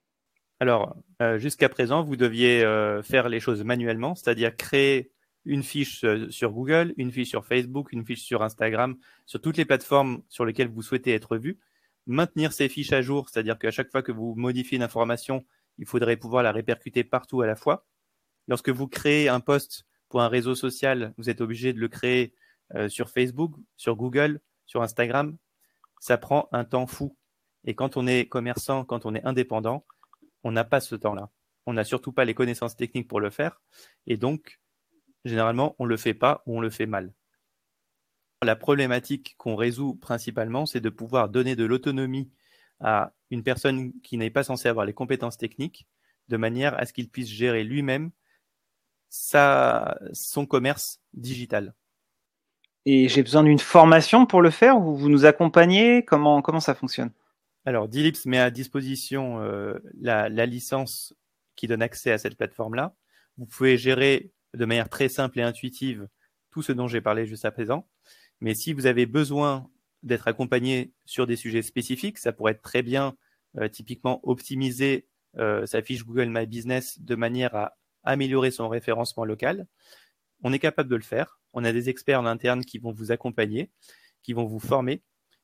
Alors, 0.60 0.96
jusqu'à 1.36 1.70
présent, 1.70 2.03
vous 2.03 2.15
deviez 2.15 2.62
faire 3.03 3.29
les 3.29 3.39
choses 3.39 3.63
manuellement, 3.63 4.15
c'est-à-dire 4.15 4.56
créer 4.56 5.12
une 5.46 5.63
fiche 5.63 6.03
sur 6.29 6.51
Google, 6.51 6.94
une 6.98 7.12
fiche 7.12 7.29
sur 7.29 7.46
Facebook, 7.46 7.91
une 7.91 8.03
fiche 8.03 8.24
sur 8.24 8.41
Instagram, 8.41 8.98
sur 9.25 9.39
toutes 9.39 9.58
les 9.58 9.65
plateformes 9.65 10.24
sur 10.29 10.46
lesquelles 10.46 10.70
vous 10.70 10.82
souhaitez 10.82 11.13
être 11.13 11.38
vu. 11.38 11.60
Maintenir 12.08 12.53
ces 12.53 12.70
fiches 12.70 12.94
à 12.94 13.01
jour, 13.01 13.29
c'est-à-dire 13.29 13.60
qu'à 13.60 13.70
chaque 13.70 13.91
fois 13.91 14.01
que 14.01 14.12
vous 14.12 14.34
modifiez 14.36 14.77
une 14.77 14.84
information, 14.84 15.46
il 15.77 15.86
faudrait 15.86 16.17
pouvoir 16.17 16.41
la 16.41 16.51
répercuter 16.51 17.03
partout 17.03 17.41
à 17.41 17.48
la 17.48 17.56
fois. 17.56 17.86
Lorsque 18.47 18.69
vous 18.69 18.87
créez 18.87 19.29
un 19.29 19.39
post 19.39 19.85
pour 20.09 20.21
un 20.21 20.27
réseau 20.27 20.55
social, 20.55 21.13
vous 21.17 21.29
êtes 21.29 21.41
obligé 21.41 21.73
de 21.73 21.79
le 21.79 21.87
créer 21.87 22.33
euh, 22.75 22.89
sur 22.89 23.09
Facebook, 23.09 23.55
sur 23.75 23.95
Google, 23.95 24.41
sur 24.65 24.81
Instagram. 24.81 25.37
Ça 25.99 26.17
prend 26.17 26.47
un 26.51 26.63
temps 26.63 26.87
fou. 26.87 27.17
Et 27.65 27.75
quand 27.75 27.97
on 27.97 28.07
est 28.07 28.27
commerçant, 28.27 28.85
quand 28.85 29.05
on 29.05 29.15
est 29.15 29.25
indépendant, 29.25 29.85
on 30.43 30.51
n'a 30.51 30.63
pas 30.63 30.79
ce 30.79 30.95
temps-là. 30.95 31.29
On 31.65 31.73
n'a 31.73 31.83
surtout 31.83 32.13
pas 32.13 32.23
les 32.23 32.33
connaissances 32.33 32.77
techniques 32.77 33.07
pour 33.07 33.19
le 33.19 33.29
faire. 33.29 33.61
Et 34.05 34.15
donc, 34.15 34.59
généralement, 35.25 35.75
on 35.79 35.83
ne 35.83 35.89
le 35.89 35.97
fait 35.97 36.13
pas 36.13 36.43
ou 36.45 36.57
on 36.57 36.61
le 36.61 36.69
fait 36.69 36.85
mal. 36.85 37.13
La 38.43 38.55
problématique 38.55 39.35
qu'on 39.37 39.55
résout 39.55 39.95
principalement, 39.95 40.65
c'est 40.65 40.79
de 40.79 40.89
pouvoir 40.89 41.27
donner 41.27 41.55
de 41.55 41.65
l'autonomie 41.65 42.31
à 42.79 43.11
une 43.31 43.43
personne 43.43 43.91
qui 44.01 44.17
n'est 44.17 44.29
pas 44.29 44.43
censée 44.43 44.69
avoir 44.69 44.85
les 44.85 44.93
compétences 44.93 45.37
techniques, 45.37 45.87
de 46.29 46.37
manière 46.37 46.77
à 46.79 46.85
ce 46.85 46.93
qu'il 46.93 47.09
puisse 47.09 47.27
gérer 47.27 47.63
lui-même 47.63 48.11
sa, 49.09 49.97
son 50.13 50.45
commerce 50.45 50.99
digital. 51.13 51.73
Et 52.85 53.09
j'ai 53.09 53.23
besoin 53.23 53.43
d'une 53.43 53.59
formation 53.59 54.25
pour 54.25 54.41
le 54.41 54.49
faire 54.49 54.77
ou 54.77 54.95
vous 54.95 55.09
nous 55.09 55.25
accompagnez? 55.25 56.05
Comment, 56.05 56.41
comment 56.41 56.61
ça 56.61 56.73
fonctionne? 56.73 57.11
Alors, 57.65 57.89
Dilips 57.89 58.25
met 58.25 58.39
à 58.39 58.49
disposition 58.49 59.41
euh, 59.41 59.77
la, 59.99 60.29
la, 60.29 60.45
licence 60.45 61.13
qui 61.57 61.67
donne 61.67 61.81
accès 61.81 62.11
à 62.11 62.17
cette 62.17 62.37
plateforme-là. 62.37 62.95
Vous 63.37 63.45
pouvez 63.45 63.77
gérer 63.77 64.31
de 64.53 64.65
manière 64.65 64.87
très 64.87 65.09
simple 65.09 65.39
et 65.39 65.43
intuitive 65.43 66.07
tout 66.49 66.61
ce 66.61 66.71
dont 66.71 66.87
j'ai 66.87 67.01
parlé 67.01 67.25
juste 67.25 67.43
à 67.43 67.51
présent. 67.51 67.87
Mais 68.39 68.55
si 68.55 68.71
vous 68.71 68.85
avez 68.85 69.05
besoin 69.05 69.69
d'être 70.03 70.27
accompagné 70.27 70.93
sur 71.05 71.27
des 71.27 71.35
sujets 71.35 71.61
spécifiques, 71.61 72.17
ça 72.17 72.31
pourrait 72.31 72.53
être 72.53 72.61
très 72.61 72.83
bien 72.83 73.15
euh, 73.57 73.67
typiquement 73.67 74.21
optimiser 74.23 75.07
euh, 75.37 75.65
sa 75.65 75.81
fiche 75.81 76.05
Google 76.05 76.29
My 76.29 76.45
Business 76.45 77.01
de 77.01 77.15
manière 77.15 77.55
à 77.55 77.77
améliorer 78.07 78.51
son 78.51 78.67
référencement 78.69 79.25
local. 79.25 79.67
On 80.43 80.53
est 80.53 80.59
capable 80.59 80.89
de 80.89 80.95
le 80.95 81.01
faire. 81.01 81.39
On 81.53 81.63
a 81.63 81.71
des 81.71 81.89
experts 81.89 82.19
en 82.21 82.25
interne 82.25 82.63
qui 82.63 82.77
vont 82.77 82.91
vous 82.91 83.11
accompagner, 83.11 83.71
qui 84.23 84.33
vont 84.33 84.45
vous 84.45 84.59
former. 84.59 85.03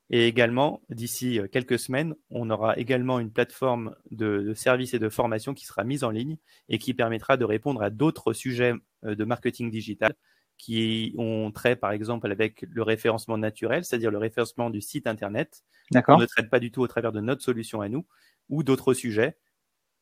Et 0.09 0.27
également, 0.27 0.81
d'ici 0.89 1.39
euh, 1.39 1.47
quelques 1.47 1.79
semaines, 1.79 2.13
on 2.29 2.49
aura 2.49 2.77
également 2.77 3.19
une 3.19 3.31
plateforme 3.31 3.95
de, 4.11 4.41
de, 4.41 4.53
services 4.53 4.93
et 4.93 4.99
de 4.99 5.09
formation 5.09 5.53
qui 5.53 5.65
sera 5.65 5.83
mise 5.83 6.03
en 6.03 6.09
ligne 6.09 6.37
et 6.69 6.77
qui 6.77 6.93
permettra 6.93 7.37
de 7.37 7.45
répondre 7.45 7.81
à 7.81 7.89
d'autres 7.89 8.33
sujets 8.33 8.73
euh, 9.05 9.15
de 9.15 9.23
marketing 9.23 9.71
digital 9.71 10.13
qui 10.57 11.13
ont 11.17 11.51
trait, 11.51 11.75
par 11.75 11.91
exemple, 11.91 12.31
avec 12.31 12.65
le 12.69 12.83
référencement 12.83 13.37
naturel, 13.37 13.83
c'est-à-dire 13.83 14.11
le 14.11 14.17
référencement 14.17 14.69
du 14.69 14.81
site 14.81 15.07
Internet. 15.07 15.63
On 16.07 16.17
ne 16.17 16.25
traite 16.25 16.49
pas 16.49 16.59
du 16.59 16.71
tout 16.71 16.81
au 16.81 16.87
travers 16.87 17.11
de 17.11 17.21
notre 17.21 17.41
solution 17.41 17.81
à 17.81 17.89
nous 17.89 18.05
ou 18.49 18.63
d'autres 18.63 18.93
sujets 18.93 19.37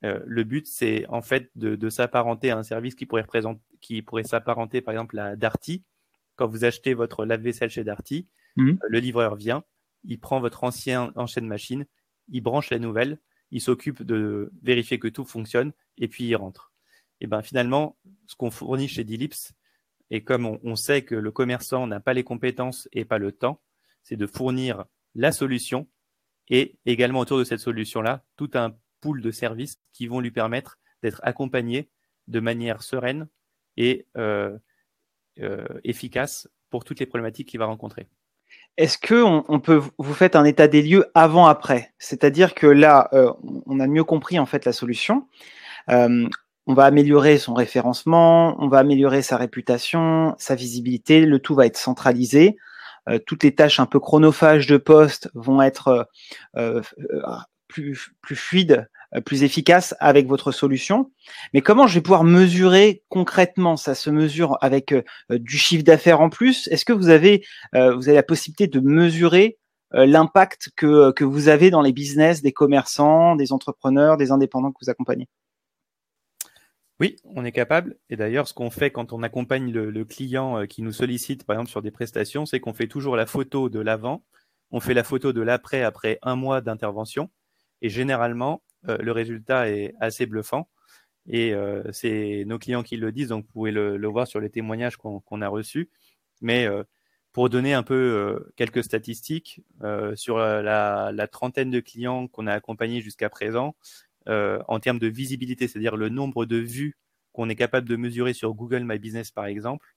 euh, 0.03 0.19
le 0.25 0.43
but, 0.43 0.67
c'est 0.67 1.05
en 1.07 1.21
fait 1.21 1.51
de, 1.55 1.75
de 1.75 1.89
s'apparenter 1.89 2.51
à 2.51 2.57
un 2.57 2.63
service 2.63 2.95
qui 2.95 3.05
pourrait, 3.05 3.25
qui 3.81 4.01
pourrait 4.01 4.23
s'apparenter 4.23 4.81
par 4.81 4.93
exemple 4.93 5.17
à 5.19 5.35
Darty. 5.35 5.83
Quand 6.35 6.47
vous 6.47 6.63
achetez 6.65 6.93
votre 6.93 7.25
lave-vaisselle 7.25 7.69
chez 7.69 7.83
Darty, 7.83 8.27
mmh. 8.55 8.73
le 8.81 8.99
livreur 8.99 9.35
vient, 9.35 9.63
il 10.03 10.19
prend 10.19 10.39
votre 10.39 10.63
ancien 10.63 11.11
enchaîne 11.15 11.45
machine, 11.45 11.85
il 12.29 12.41
branche 12.41 12.71
la 12.71 12.79
nouvelle, 12.79 13.19
il 13.51 13.61
s'occupe 13.61 14.01
de 14.01 14.51
vérifier 14.63 14.97
que 14.97 15.07
tout 15.07 15.25
fonctionne 15.25 15.73
et 15.97 16.07
puis 16.07 16.23
il 16.23 16.35
rentre. 16.35 16.71
Et 17.19 17.27
ben 17.27 17.43
finalement, 17.43 17.97
ce 18.25 18.35
qu'on 18.35 18.49
fournit 18.49 18.87
chez 18.87 19.03
Dilips, 19.03 19.53
et 20.09 20.23
comme 20.23 20.45
on, 20.45 20.59
on 20.63 20.75
sait 20.75 21.03
que 21.03 21.15
le 21.15 21.31
commerçant 21.31 21.85
n'a 21.85 21.99
pas 21.99 22.13
les 22.13 22.23
compétences 22.23 22.89
et 22.91 23.05
pas 23.05 23.19
le 23.19 23.31
temps, 23.31 23.61
c'est 24.01 24.15
de 24.15 24.25
fournir 24.25 24.85
la 25.13 25.31
solution 25.31 25.87
et 26.49 26.79
également 26.85 27.19
autour 27.19 27.37
de 27.37 27.43
cette 27.43 27.59
solution-là, 27.59 28.25
tout 28.35 28.49
un 28.55 28.75
pool 29.01 29.21
de 29.21 29.31
services 29.31 29.77
qui 29.93 30.07
vont 30.07 30.19
lui 30.19 30.31
permettre 30.31 30.77
d'être 31.03 31.19
accompagné 31.23 31.89
de 32.27 32.39
manière 32.39 32.83
sereine 32.83 33.27
et 33.77 34.07
euh, 34.17 34.57
euh, 35.39 35.65
efficace 35.83 36.47
pour 36.69 36.83
toutes 36.83 36.99
les 36.99 37.05
problématiques 37.05 37.49
qu'il 37.49 37.59
va 37.59 37.65
rencontrer. 37.65 38.07
Est-ce 38.77 38.97
que 38.97 39.21
on, 39.23 39.59
peut 39.59 39.81
vous 39.97 40.13
faites 40.13 40.35
un 40.35 40.45
état 40.45 40.67
des 40.67 40.81
lieux 40.81 41.05
avant 41.13 41.45
après? 41.45 41.93
C'est-à-dire 41.99 42.53
que 42.53 42.67
là, 42.67 43.09
euh, 43.13 43.31
on 43.65 43.79
a 43.79 43.87
mieux 43.87 44.03
compris 44.03 44.39
en 44.39 44.45
fait 44.45 44.65
la 44.65 44.73
solution. 44.73 45.27
Euh, 45.89 46.27
on 46.67 46.73
va 46.73 46.85
améliorer 46.85 47.37
son 47.37 47.53
référencement, 47.53 48.55
on 48.59 48.67
va 48.67 48.79
améliorer 48.79 49.21
sa 49.21 49.37
réputation, 49.37 50.35
sa 50.37 50.55
visibilité. 50.55 51.25
Le 51.25 51.39
tout 51.39 51.55
va 51.55 51.65
être 51.65 51.77
centralisé. 51.77 52.57
Euh, 53.09 53.19
toutes 53.25 53.43
les 53.43 53.55
tâches 53.55 53.79
un 53.79 53.85
peu 53.85 53.99
chronophages 53.99 54.67
de 54.67 54.77
poste 54.77 55.29
vont 55.33 55.61
être 55.61 56.07
euh, 56.55 56.81
plus, 57.71 58.35
fluide, 58.35 58.87
euh, 59.15 59.21
plus 59.21 59.43
efficace 59.43 59.95
avec 59.99 60.27
votre 60.27 60.51
solution. 60.51 61.11
Mais 61.53 61.61
comment 61.61 61.87
je 61.87 61.95
vais 61.95 62.01
pouvoir 62.01 62.23
mesurer 62.23 63.03
concrètement 63.09 63.77
Ça 63.77 63.95
se 63.95 64.09
mesure 64.09 64.57
avec 64.61 64.91
euh, 64.91 65.03
du 65.31 65.57
chiffre 65.57 65.83
d'affaires 65.83 66.21
en 66.21 66.29
plus? 66.29 66.67
Est-ce 66.67 66.85
que 66.85 66.93
vous 66.93 67.09
avez, 67.09 67.43
euh, 67.75 67.95
vous 67.95 68.09
avez 68.09 68.15
la 68.15 68.23
possibilité 68.23 68.67
de 68.67 68.79
mesurer 68.79 69.57
l'impact 69.93 70.69
que, 70.77 71.11
que 71.11 71.25
vous 71.25 71.49
avez 71.49 71.69
dans 71.69 71.81
les 71.81 71.91
business 71.91 72.41
des 72.41 72.53
commerçants, 72.53 73.35
des 73.35 73.51
entrepreneurs, 73.51 74.15
des 74.15 74.31
indépendants 74.31 74.71
que 74.71 74.77
vous 74.81 74.89
accompagnez? 74.89 75.27
Oui, 77.01 77.17
on 77.25 77.43
est 77.43 77.51
capable. 77.51 77.97
Et 78.09 78.15
d'ailleurs, 78.15 78.47
ce 78.47 78.53
qu'on 78.53 78.69
fait 78.69 78.91
quand 78.91 79.11
on 79.11 79.21
accompagne 79.21 79.69
le, 79.69 80.05
client 80.05 80.65
qui 80.65 80.81
nous 80.81 80.93
sollicite, 80.93 81.43
par 81.43 81.57
exemple, 81.57 81.71
sur 81.71 81.81
des 81.81 81.91
prestations, 81.91 82.45
c'est 82.45 82.61
qu'on 82.61 82.71
fait 82.71 82.87
toujours 82.87 83.17
la 83.17 83.25
photo 83.25 83.67
de 83.67 83.81
l'avant, 83.81 84.23
on 84.71 84.79
fait 84.79 84.93
la 84.93 85.03
photo 85.03 85.33
de 85.33 85.41
l'après 85.41 85.83
après 85.83 86.19
un 86.21 86.37
mois 86.37 86.61
d'intervention. 86.61 87.29
Et 87.81 87.89
généralement, 87.89 88.63
euh, 88.89 88.97
le 88.97 89.11
résultat 89.11 89.69
est 89.69 89.93
assez 89.99 90.25
bluffant. 90.25 90.69
Et 91.27 91.53
euh, 91.53 91.83
c'est 91.91 92.43
nos 92.47 92.57
clients 92.57 92.83
qui 92.83 92.97
le 92.97 93.11
disent, 93.11 93.29
donc 93.29 93.45
vous 93.45 93.51
pouvez 93.51 93.71
le, 93.71 94.07
voir 94.07 94.27
sur 94.27 94.39
les 94.39 94.49
témoignages 94.49 94.97
qu'on 94.97 95.41
a 95.41 95.47
reçus. 95.47 95.89
Mais 96.41 96.65
euh, 96.65 96.83
pour 97.31 97.49
donner 97.49 97.73
un 97.73 97.83
peu 97.83 98.43
quelques 98.57 98.83
statistiques, 98.83 99.61
sur 100.15 100.37
la, 100.37 101.27
trentaine 101.31 101.71
de 101.71 101.79
clients 101.79 102.27
qu'on 102.27 102.47
a 102.47 102.53
accompagnés 102.53 103.01
jusqu'à 103.01 103.29
présent, 103.29 103.75
en 104.27 104.79
termes 104.81 104.99
de 104.99 105.07
visibilité, 105.07 105.67
c'est-à-dire 105.67 105.95
le 105.95 106.09
nombre 106.09 106.45
de 106.45 106.57
vues 106.57 106.97
qu'on 107.31 107.47
est 107.47 107.55
capable 107.55 107.87
de 107.87 107.95
mesurer 107.95 108.33
sur 108.33 108.53
Google 108.53 108.83
My 108.83 108.99
Business 108.99 109.31
par 109.31 109.45
exemple, 109.45 109.87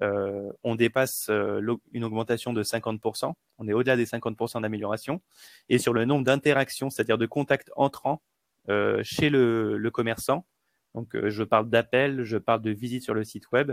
euh, 0.00 0.50
on 0.64 0.74
dépasse 0.74 1.26
euh, 1.28 1.76
une 1.92 2.04
augmentation 2.04 2.52
de 2.52 2.62
50%. 2.62 3.32
On 3.58 3.68
est 3.68 3.72
au-delà 3.72 3.96
des 3.96 4.06
50% 4.06 4.62
d'amélioration. 4.62 5.20
Et 5.68 5.78
sur 5.78 5.92
le 5.92 6.04
nombre 6.04 6.24
d'interactions, 6.24 6.90
c'est-à-dire 6.90 7.18
de 7.18 7.26
contacts 7.26 7.70
entrants 7.76 8.22
euh, 8.68 9.02
chez 9.02 9.28
le, 9.28 9.90
commerçant, 9.92 10.46
donc 10.94 11.16
je 11.28 11.42
parle 11.42 11.68
d'appels, 11.68 12.24
je 12.24 12.38
parle 12.38 12.62
de 12.62 12.70
visites 12.70 13.02
sur 13.02 13.14
le 13.14 13.24
site 13.24 13.50
web, 13.52 13.72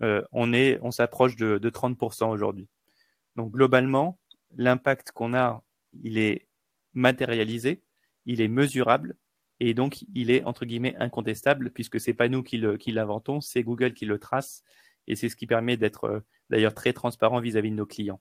on 0.00 0.90
s'approche 0.90 1.36
de, 1.36 1.58
de 1.58 1.70
30% 1.70 2.30
aujourd'hui. 2.30 2.68
Donc 3.36 3.52
globalement, 3.52 4.18
l'impact 4.56 5.12
qu'on 5.12 5.34
a, 5.34 5.62
il 6.02 6.18
est 6.18 6.46
matérialisé, 6.94 7.82
il 8.26 8.40
est 8.40 8.48
mesurable 8.48 9.16
et 9.60 9.74
donc 9.74 10.04
il 10.14 10.30
est 10.30 10.44
entre 10.44 10.64
guillemets 10.64 10.96
incontestable 10.96 11.70
puisque 11.70 12.00
c'est 12.00 12.14
pas 12.14 12.28
nous 12.28 12.42
qui 12.42 12.58
l'inventons, 12.58 13.40
c'est 13.40 13.62
Google 13.62 13.94
qui 13.94 14.06
le 14.06 14.18
trace 14.18 14.62
et 15.08 15.16
c'est 15.16 15.28
ce 15.28 15.36
qui 15.36 15.46
permet 15.46 15.76
d'être 15.76 16.04
euh, 16.04 16.20
d'ailleurs 16.50 16.74
très 16.74 16.92
transparent 16.92 17.40
vis-à-vis 17.40 17.70
de 17.70 17.76
nos 17.76 17.86
clients. 17.86 18.20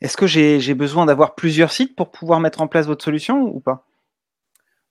Est-ce 0.00 0.16
que 0.16 0.26
j'ai 0.26 0.74
besoin 0.74 1.06
d'avoir 1.06 1.34
plusieurs 1.34 1.70
sites 1.70 1.94
pour 1.96 2.10
pouvoir 2.10 2.40
mettre 2.40 2.62
en 2.62 2.68
place 2.68 2.86
votre 2.86 3.04
solution 3.04 3.42
ou 3.42 3.60
pas? 3.60 3.86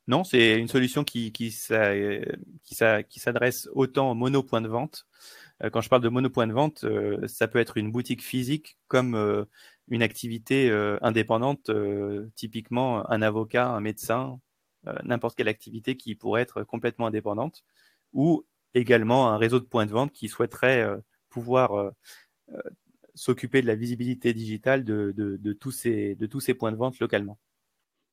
Non, 0.08 0.24
c'est 0.24 0.60
une 0.60 0.68
solution 0.68 1.04
qui, 1.04 1.32
qui, 1.32 1.50
qui 1.50 3.20
s'adresse 3.20 3.68
autant 3.74 4.12
au 4.12 4.14
mono-point 4.14 4.62
de 4.62 4.68
vente. 4.68 5.08
Euh, 5.64 5.72
quand 5.72 5.82
je 5.82 5.90
parle 5.90 6.04
de 6.04 6.10
mono-point 6.10 6.46
de 6.46 6.54
vente, 6.54 6.84
euh, 6.84 7.28
ça 7.28 7.48
peut 7.48 7.58
être 7.58 7.78
une 7.78 7.92
boutique 7.92 8.22
physique 8.22 8.78
comme 8.88 9.48
une 9.88 10.04
activité 10.04 10.72
indépendante, 11.02 11.72
typiquement 12.36 13.10
un 13.10 13.22
avocat, 13.22 13.68
un 13.68 13.82
médecin, 13.82 14.40
n'importe 15.04 15.36
quelle 15.36 15.48
activité 15.48 15.98
qui 15.98 16.14
pourrait 16.16 16.42
être 16.42 16.64
complètement 16.64 17.08
indépendante, 17.08 17.64
ou 18.14 18.46
également 18.76 19.30
un 19.30 19.38
réseau 19.38 19.60
de 19.60 19.66
points 19.66 19.86
de 19.86 19.92
vente 19.92 20.12
qui 20.12 20.28
souhaiterait 20.28 20.82
euh, 20.82 20.98
pouvoir 21.30 21.74
euh, 21.74 21.90
euh, 22.54 22.62
s'occuper 23.16 23.62
de 23.62 23.68
la 23.68 23.76
visibilité 23.76 24.34
digitale 24.34 24.84
de, 24.84 25.14
de, 25.16 25.38
de, 25.38 25.54
tous 25.54 25.72
ces, 25.72 26.16
de 26.16 26.26
tous 26.28 26.42
ces 26.42 26.54
points 26.54 26.72
de 26.72 26.78
vente 26.78 27.00
localement. 27.00 27.40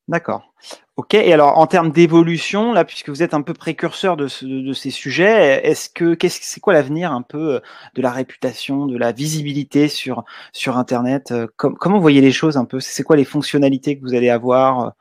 D'accord. 0.08 0.52
Ok. 0.96 1.14
Et 1.14 1.32
alors, 1.32 1.58
en 1.58 1.66
termes 1.68 1.92
d'évolution, 1.92 2.72
là, 2.72 2.84
puisque 2.84 3.08
vous 3.08 3.22
êtes 3.22 3.34
un 3.34 3.42
peu 3.42 3.54
précurseur 3.54 4.16
de, 4.16 4.26
de 4.42 4.72
ces 4.72 4.90
sujets, 4.90 5.64
est-ce 5.64 5.88
que 5.88 6.14
qu'est-ce 6.14 6.40
c'est 6.42 6.58
quoi 6.58 6.72
l'avenir 6.72 7.12
un 7.12 7.22
peu 7.22 7.60
de 7.94 8.02
la 8.02 8.10
réputation, 8.10 8.86
de 8.86 8.98
la 8.98 9.12
visibilité 9.12 9.86
sur 9.86 10.24
sur 10.52 10.76
Internet 10.76 11.32
Comment 11.56 11.96
vous 11.96 12.02
voyez 12.02 12.20
les 12.20 12.32
choses 12.32 12.56
un 12.56 12.64
peu? 12.64 12.80
C'est 12.80 13.04
quoi 13.04 13.14
les 13.14 13.24
fonctionnalités 13.24 13.96
que 13.96 14.02
vous 14.02 14.14
allez 14.14 14.28
avoir 14.28 14.94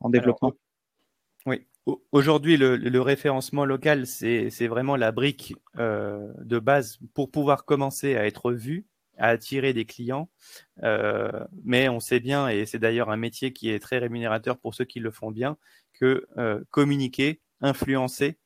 en 0.00 0.10
développement? 0.10 0.52
Aujourd'hui, 2.12 2.56
le, 2.56 3.00
référencement 3.00 3.64
local, 3.64 4.06
c'est 4.06 4.66
vraiment 4.66 4.96
la 4.96 5.12
brique 5.12 5.54
de 5.76 6.58
base 6.58 6.98
pour 7.12 7.30
pouvoir 7.30 7.64
commencer 7.64 8.16
à 8.16 8.26
être 8.26 8.52
vu 8.52 8.86
à 9.18 9.28
attirer 9.28 9.72
des 9.72 9.84
clients. 9.84 10.28
Euh, 10.82 11.44
mais 11.64 11.88
on 11.88 12.00
sait 12.00 12.20
bien, 12.20 12.48
et 12.48 12.66
c'est 12.66 12.78
d'ailleurs 12.78 13.10
un 13.10 13.16
métier 13.16 13.52
qui 13.52 13.70
est 13.70 13.78
très 13.78 13.98
rémunérateur 13.98 14.58
pour 14.58 14.74
ceux 14.74 14.84
qui 14.84 15.00
le 15.00 15.10
font 15.10 15.30
bien, 15.30 15.56
que 15.92 16.26
euh, 16.38 16.62
communiquer, 16.70 17.40
influencer, 17.60 18.38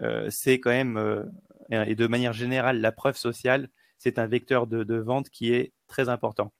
euh, 0.00 0.28
c'est 0.30 0.60
quand 0.60 0.70
même, 0.70 1.30
et 1.70 1.94
de 1.94 2.06
manière 2.06 2.32
générale, 2.32 2.80
la 2.80 2.92
preuve 2.92 3.16
sociale, 3.16 3.68
c'est 3.98 4.18
un 4.18 4.26
vecteur 4.26 4.66
de, 4.66 4.96
vente 4.96 5.28
qui 5.30 5.52
est 5.52 5.72
très 5.86 6.08
important. 6.08 6.52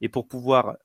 Et 0.00 0.08
pour 0.08 0.28
pouvoir 0.28 0.76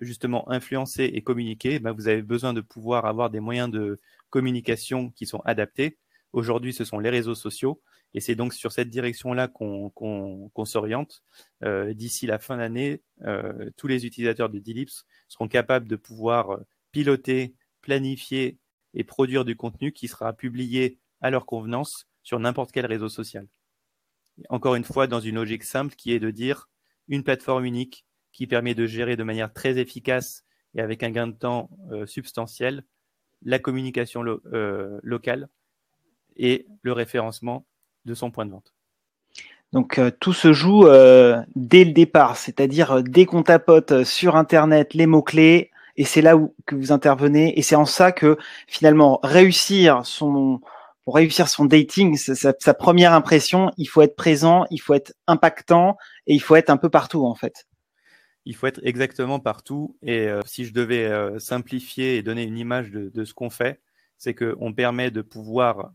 justement 0.00 0.48
influencer 0.50 1.04
et 1.04 1.22
communiquer, 1.22 1.78
ben, 1.78 1.92
vous 1.92 2.08
avez 2.08 2.22
besoin 2.22 2.52
de 2.52 2.60
pouvoir 2.60 3.04
avoir 3.06 3.30
des 3.30 3.40
moyens 3.40 3.70
de 3.70 4.00
communication 4.30 5.10
qui 5.10 5.26
sont 5.26 5.40
adaptés. 5.40 5.98
Aujourd'hui, 6.32 6.72
ce 6.72 6.84
sont 6.84 6.98
les 6.98 7.10
réseaux 7.10 7.34
sociaux. 7.34 7.80
Et 8.16 8.20
c'est 8.20 8.34
donc 8.34 8.54
sur 8.54 8.72
cette 8.72 8.88
direction-là 8.88 9.46
qu'on 9.46 10.64
s'oriente. 10.64 11.22
Euh, 11.62 11.92
d'ici 11.92 12.26
la 12.26 12.38
fin 12.38 12.56
d'année, 12.56 13.02
euh, 13.26 13.70
tous 13.76 13.88
les 13.88 14.06
utilisateurs 14.06 14.48
de 14.48 14.58
Dilips 14.58 15.04
seront 15.28 15.48
capables 15.48 15.86
de 15.86 15.96
pouvoir 15.96 16.50
euh, 16.50 16.66
piloter, 16.92 17.54
planifier 17.82 18.58
et 18.94 19.04
produire 19.04 19.44
du 19.44 19.54
contenu 19.54 19.92
qui 19.92 20.08
sera 20.08 20.32
publié 20.32 20.98
à 21.20 21.30
leur 21.30 21.44
convenance 21.44 22.08
sur 22.22 22.40
n'importe 22.40 22.72
quel 22.72 22.86
réseau 22.86 23.10
social. 23.10 23.46
Encore 24.48 24.76
une 24.76 24.84
fois, 24.84 25.06
dans 25.06 25.20
une 25.20 25.34
logique 25.34 25.64
simple 25.64 25.94
qui 25.94 26.12
est 26.12 26.20
de 26.20 26.30
dire 26.30 26.70
une 27.08 27.22
plateforme 27.22 27.66
unique 27.66 28.06
qui 28.32 28.46
permet 28.46 28.74
de 28.74 28.86
gérer 28.86 29.16
de 29.16 29.24
manière 29.24 29.52
très 29.52 29.76
efficace 29.78 30.44
et 30.74 30.80
avec 30.80 31.02
un 31.02 31.10
gain 31.10 31.26
de 31.26 31.32
temps 31.32 31.70
substantiel 32.06 32.84
la 33.46 33.58
communication 33.58 34.22
locale 34.22 35.48
et 36.36 36.66
le 36.82 36.92
référencement 36.92 37.64
de 38.04 38.14
son 38.14 38.30
point 38.30 38.44
de 38.44 38.50
vente. 38.50 38.74
Donc 39.72 39.98
euh, 39.98 40.10
tout 40.20 40.32
se 40.32 40.52
joue 40.52 40.86
euh, 40.86 41.40
dès 41.54 41.84
le 41.84 41.92
départ, 41.92 42.36
c'est-à-dire 42.36 42.92
euh, 42.92 43.02
dès 43.02 43.26
qu'on 43.26 43.42
tapote 43.42 44.04
sur 44.04 44.36
Internet 44.36 44.94
les 44.94 45.06
mots-clés, 45.06 45.70
et 45.96 46.04
c'est 46.04 46.22
là 46.22 46.36
où 46.36 46.54
que 46.66 46.74
vous 46.76 46.92
intervenez, 46.92 47.58
et 47.58 47.62
c'est 47.62 47.74
en 47.74 47.84
ça 47.84 48.12
que 48.12 48.38
finalement 48.66 49.18
réussir 49.22 50.04
son 50.04 50.60
pour 51.04 51.14
réussir 51.14 51.48
son 51.48 51.66
dating, 51.66 52.16
sa, 52.16 52.74
première 52.74 53.12
impression, 53.12 53.70
il 53.76 53.86
faut 53.86 54.02
être 54.02 54.16
présent, 54.16 54.66
il 54.70 54.78
faut 54.78 54.92
être 54.92 55.14
impactant, 55.28 55.96
et 56.26 56.34
il 56.34 56.40
faut 56.40 56.56
être 56.56 56.68
un 56.68 56.76
peu 56.76 56.88
partout 56.88 57.24
en 57.24 57.36
fait. 57.36 57.66
Il 58.46 58.54
faut 58.54 58.66
être 58.66 58.80
exactement 58.82 59.40
partout, 59.40 59.98
et 60.02 60.28
si 60.46 60.64
je 60.64 60.72
devais 60.72 61.38
simplifier 61.38 62.16
et 62.16 62.22
donner 62.22 62.44
une 62.44 62.56
image 62.56 62.90
de, 62.90 63.10
de 63.10 63.24
ce 63.24 63.34
qu'on 63.34 63.50
fait, 63.50 63.80
c'est 64.18 64.34
qu'on 64.34 64.72
permet 64.72 65.10
de 65.10 65.22
pouvoir 65.22 65.92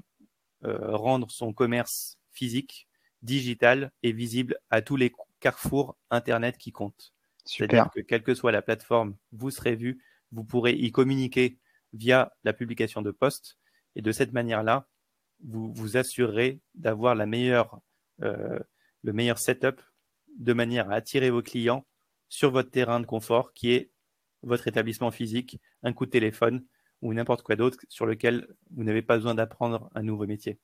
euh, 0.64 0.96
rendre 0.96 1.32
son 1.32 1.54
commerce 1.54 2.20
physique, 2.32 2.88
digital 3.24 3.92
et 4.04 4.12
visible 4.12 4.60
à 4.70 4.82
tous 4.82 4.96
les 4.96 5.12
carrefours 5.40 5.98
Internet 6.12 6.58
qui 6.58 6.72
comptent. 6.72 7.14
C'est-à-dire 7.46 7.90
que 7.94 8.00
quelle 8.00 8.22
que 8.22 8.36
soit 8.36 8.52
la 8.52 8.62
plateforme, 8.62 9.16
vous 9.32 9.50
serez 9.50 9.76
vu, 9.76 10.04
vous 10.32 10.44
pourrez 10.44 10.74
y 10.74 10.92
communiquer 10.92 11.58
via 11.94 12.32
la 12.44 12.54
publication 12.54 13.02
de 13.02 13.10
posts. 13.10 13.58
Et 13.96 14.04
de 14.04 14.12
cette 14.12 14.34
manière-là, 14.34 14.88
vous 15.44 15.74
vous 15.74 15.98
assurerez 15.98 16.62
d'avoir 16.76 17.16
la 17.16 17.26
meilleure, 17.26 17.82
euh, 18.22 18.60
le 19.02 19.14
meilleur 19.14 19.40
setup 19.40 19.82
de 20.38 20.54
manière 20.54 20.92
à 20.92 20.94
attirer 20.94 21.32
vos 21.32 21.42
clients 21.42 21.86
sur 22.32 22.50
votre 22.50 22.72
terrain 22.72 23.00
de 23.00 23.06
confort 23.06 23.54
qui 23.54 23.74
est 23.74 23.92
votre 24.42 24.68
établissement 24.68 25.12
physique, 25.12 25.60
un 25.84 25.94
coup 25.94 26.06
de 26.08 26.12
téléphone 26.12 26.64
ou 27.02 27.14
n'importe 27.14 27.44
quoi 27.44 27.56
d'autre 27.56 27.78
sur 27.90 28.06
lequel 28.08 28.48
vous 28.76 28.84
n'avez 28.84 29.02
pas 29.02 29.18
besoin 29.18 29.36
d'apprendre 29.36 29.90
un 29.94 30.02
nouveau 30.02 30.26
métier. 30.26 30.58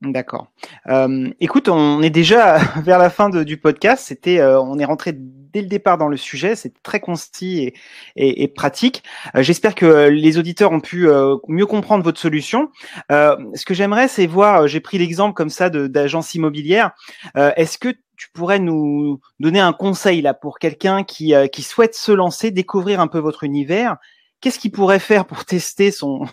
D'accord. 0.00 0.48
Euh, 0.88 1.30
écoute, 1.40 1.68
on 1.68 2.02
est 2.02 2.10
déjà 2.10 2.56
vers 2.82 2.98
la 2.98 3.10
fin 3.10 3.30
du 3.30 3.56
podcast. 3.56 4.04
C'était, 4.06 4.40
euh, 4.40 4.60
on 4.60 4.78
est 4.78 4.84
rentré 4.84 5.12
dès 5.14 5.62
le 5.62 5.68
départ 5.68 5.98
dans 5.98 6.08
le 6.08 6.16
sujet. 6.16 6.56
C'est 6.56 6.82
très 6.82 7.00
concis 7.00 7.72
et, 8.16 8.48
pratique. 8.48 9.02
Euh, 9.34 9.42
j'espère 9.42 9.74
que 9.74 10.08
les 10.08 10.38
auditeurs 10.38 10.72
ont 10.72 10.80
pu 10.80 11.06
mieux 11.48 11.66
comprendre 11.66 12.02
votre 12.02 12.20
solution. 12.20 12.70
ce 13.10 13.64
que 13.64 13.74
j'aimerais, 13.74 14.08
c'est 14.08 14.26
voir. 14.26 14.66
J'ai 14.68 14.80
pris 14.80 14.98
l'exemple 14.98 15.34
comme 15.34 15.50
ça 15.50 15.70
d'agence 15.70 16.34
immobilière. 16.34 16.92
Est-ce 17.34 17.78
que 17.78 17.94
tu 18.16 18.28
pourrais 18.32 18.58
nous 18.58 19.20
donner 19.40 19.60
un 19.60 19.72
conseil 19.72 20.22
là 20.22 20.34
pour 20.34 20.58
quelqu'un 20.58 21.04
qui, 21.04 21.34
qui 21.52 21.62
souhaite 21.62 21.94
se 21.94 22.12
lancer, 22.12 22.50
découvrir 22.50 23.00
un 23.00 23.08
peu 23.08 23.18
votre 23.18 23.44
univers 23.44 23.96
qu'est-ce 24.44 24.58
qu'il 24.58 24.72
pourrait 24.72 24.98
faire 24.98 25.24
pour 25.24 25.46
tester 25.46 25.90
son, 25.90 26.26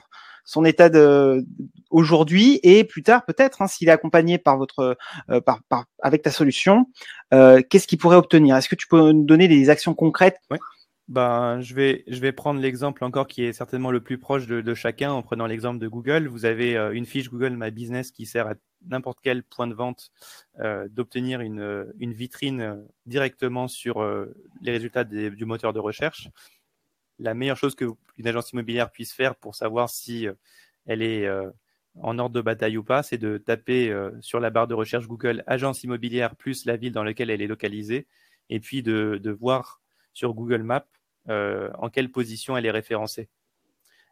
son 0.44 0.66
état 0.66 0.90
de 0.90 1.46
aujourd'hui 1.90 2.60
et 2.62 2.84
plus 2.84 3.04
tard 3.04 3.24
peut-être 3.26 3.62
hein, 3.62 3.68
s'il 3.68 3.88
est 3.88 3.92
accompagné 3.92 4.38
par 4.38 4.58
votre 4.58 4.98
euh, 5.30 5.40
par, 5.40 5.62
par, 5.70 5.86
avec 6.02 6.22
ta 6.22 6.30
solution 6.30 6.88
euh, 7.34 7.62
qu'est-ce 7.70 7.88
qu'il 7.88 7.98
pourrait 7.98 8.18
obtenir? 8.18 8.58
Est-ce 8.58 8.68
que 8.68 8.76
tu 8.76 8.88
peux 8.88 9.14
nous 9.14 9.24
donner 9.24 9.48
des 9.48 9.70
actions 9.70 9.94
concrètes. 9.94 10.40
Ben, 11.12 11.62
je 11.62 11.76
vais 11.76 12.04
je 12.08 12.20
vais 12.20 12.32
prendre 12.32 12.60
l'exemple 12.60 13.04
encore 13.04 13.28
qui 13.28 13.44
est 13.44 13.54
certainement 13.54 13.92
le 13.92 14.02
plus 14.02 14.18
proche 14.18 14.48
de, 14.48 14.62
de 14.62 14.74
chacun 14.74 15.12
en 15.12 15.22
prenant 15.22 15.46
l'exemple 15.46 15.80
de 15.80 15.88
Google. 15.88 16.28
Vous 16.28 16.46
avez 16.46 16.76
euh, 16.78 16.92
une 16.92 17.06
fiche 17.06 17.30
Google 17.30 17.56
My 17.58 17.72
Business 17.72 18.12
qui 18.12 18.26
sert 18.26 18.48
à 18.48 18.54
n'importe 18.88 19.20
quel 19.22 19.44
point 19.44 19.68
de 19.68 19.76
vente 19.76 20.12
euh, 20.60 20.88
d'obtenir 20.90 21.42
une, 21.42 21.94
une 22.00 22.14
vitrine 22.14 22.84
directement 23.06 23.68
sur 23.68 24.04
les 24.62 24.72
résultats 24.72 25.04
du 25.04 25.46
moteur 25.46 25.74
de 25.74 25.80
recherche. 25.80 26.30
La 27.22 27.36
meilleure 27.36 27.58
chose 27.58 27.76
qu'une 27.76 27.96
agence 28.26 28.52
immobilière 28.52 28.92
puisse 28.92 29.14
faire 29.14 29.36
pour 29.36 29.54
savoir 29.54 29.90
si 29.90 30.28
euh, 30.28 30.34
elle 30.88 31.04
est 31.04 31.28
euh, 31.28 31.52
en 32.00 32.18
ordre 32.18 32.34
de 32.34 32.42
bataille 32.42 32.78
ou 32.78 32.84
pas, 32.84 33.04
c'est 33.04 33.20
de 33.20 33.38
taper 33.38 33.92
euh, 33.92 34.10
sur 34.22 34.40
la 34.40 34.50
barre 34.50 34.68
de 34.68 34.74
recherche 34.74 35.08
Google 35.08 35.44
agence 35.46 35.84
immobilière 35.84 36.36
plus 36.36 36.66
la 36.66 36.78
ville 36.78 36.92
dans 36.92 37.04
laquelle 37.04 37.30
elle 37.30 37.42
est 37.44 37.48
localisée, 37.48 38.08
et 38.50 38.60
puis 38.60 38.82
de, 38.82 39.38
voir 39.40 39.82
sur 40.14 40.34
Google 40.34 40.64
Maps 40.64 40.88
en 41.30 41.90
quelle 41.90 42.12
position 42.12 42.58
elle 42.58 42.66
est 42.66 42.72
référencée. 42.72 43.30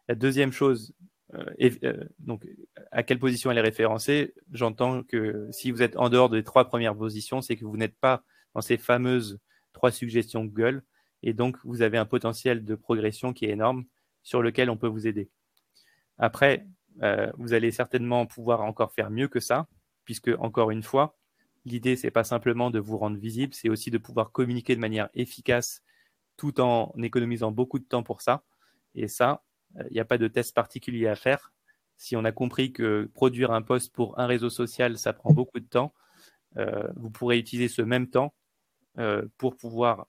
La 0.08 0.14
deuxième 0.14 0.52
chose, 0.52 0.94
donc 2.18 2.46
à 2.90 3.02
quelle 3.02 3.18
position 3.18 3.50
elle 3.50 3.58
est 3.58 3.62
référencée, 3.62 4.34
j'entends 4.52 5.02
que 5.02 5.48
si 5.50 5.70
vous 5.70 5.82
êtes 5.82 5.96
en 5.96 6.08
dehors 6.08 6.28
des 6.28 6.42
trois 6.44 6.66
premières 6.66 6.96
positions, 6.96 7.40
c'est 7.40 7.56
que 7.56 7.64
vous 7.64 7.76
n'êtes 7.76 7.96
pas 7.96 8.24
dans 8.54 8.60
ces 8.60 8.76
fameuses 8.76 9.38
trois 9.72 9.90
suggestions 9.90 10.44
Google. 10.44 10.82
Et 11.22 11.32
donc, 11.32 11.56
vous 11.64 11.82
avez 11.82 11.98
un 11.98 12.06
potentiel 12.06 12.64
de 12.64 12.74
progression 12.74 13.32
qui 13.32 13.44
est 13.44 13.50
énorme 13.50 13.84
sur 14.22 14.42
lequel 14.42 14.70
on 14.70 14.76
peut 14.76 14.86
vous 14.86 15.06
aider. 15.06 15.30
Après, 16.18 16.66
euh, 17.02 17.30
vous 17.38 17.52
allez 17.52 17.70
certainement 17.70 18.26
pouvoir 18.26 18.62
encore 18.62 18.92
faire 18.92 19.10
mieux 19.10 19.28
que 19.28 19.40
ça, 19.40 19.66
puisque, 20.04 20.30
encore 20.38 20.70
une 20.70 20.82
fois, 20.82 21.16
l'idée, 21.64 21.96
c'est 21.96 22.10
pas 22.10 22.24
simplement 22.24 22.70
de 22.70 22.78
vous 22.78 22.98
rendre 22.98 23.18
visible, 23.18 23.54
c'est 23.54 23.68
aussi 23.68 23.90
de 23.90 23.98
pouvoir 23.98 24.32
communiquer 24.32 24.74
de 24.74 24.80
manière 24.80 25.08
efficace 25.14 25.82
tout 26.40 26.58
en 26.58 26.94
économisant 27.02 27.52
beaucoup 27.52 27.78
de 27.78 27.84
temps 27.84 28.02
pour 28.02 28.22
ça. 28.22 28.44
Et 28.94 29.08
ça, 29.08 29.44
il 29.74 29.82
euh, 29.82 29.88
n'y 29.90 30.00
a 30.00 30.06
pas 30.06 30.16
de 30.16 30.26
test 30.26 30.54
particulier 30.54 31.06
à 31.06 31.14
faire. 31.14 31.52
Si 31.98 32.16
on 32.16 32.24
a 32.24 32.32
compris 32.32 32.72
que 32.72 33.10
produire 33.12 33.50
un 33.50 33.60
post 33.60 33.92
pour 33.92 34.18
un 34.18 34.26
réseau 34.26 34.48
social, 34.48 34.96
ça 34.96 35.12
prend 35.12 35.34
beaucoup 35.34 35.60
de 35.60 35.66
temps, 35.66 35.92
euh, 36.56 36.88
vous 36.96 37.10
pourrez 37.10 37.38
utiliser 37.38 37.68
ce 37.68 37.82
même 37.82 38.08
temps 38.08 38.32
pour 39.38 39.56
pouvoir 39.56 40.08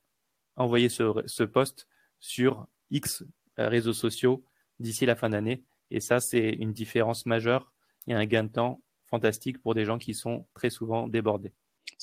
envoyer 0.56 0.90
ce, 0.90 1.14
ce 1.26 1.44
post 1.44 1.88
sur 2.20 2.68
X 2.90 3.24
euh, 3.60 3.68
réseaux 3.68 3.94
sociaux 3.94 4.46
d'ici 4.80 5.06
la 5.06 5.18
fin 5.18 5.30
d'année. 5.30 5.66
Et 5.90 6.00
ça, 6.00 6.22
c'est 6.22 6.50
une 6.50 6.72
différence 6.72 7.26
majeure 7.26 7.74
et 8.08 8.14
un 8.14 8.26
gain 8.26 8.46
de 8.46 8.50
temps 8.50 8.82
fantastique 9.08 9.62
pour 9.62 9.76
des 9.76 9.84
gens 9.84 9.98
qui 9.98 10.14
sont 10.14 10.48
très 10.54 10.70
souvent 10.70 11.10
débordés. 11.10 11.54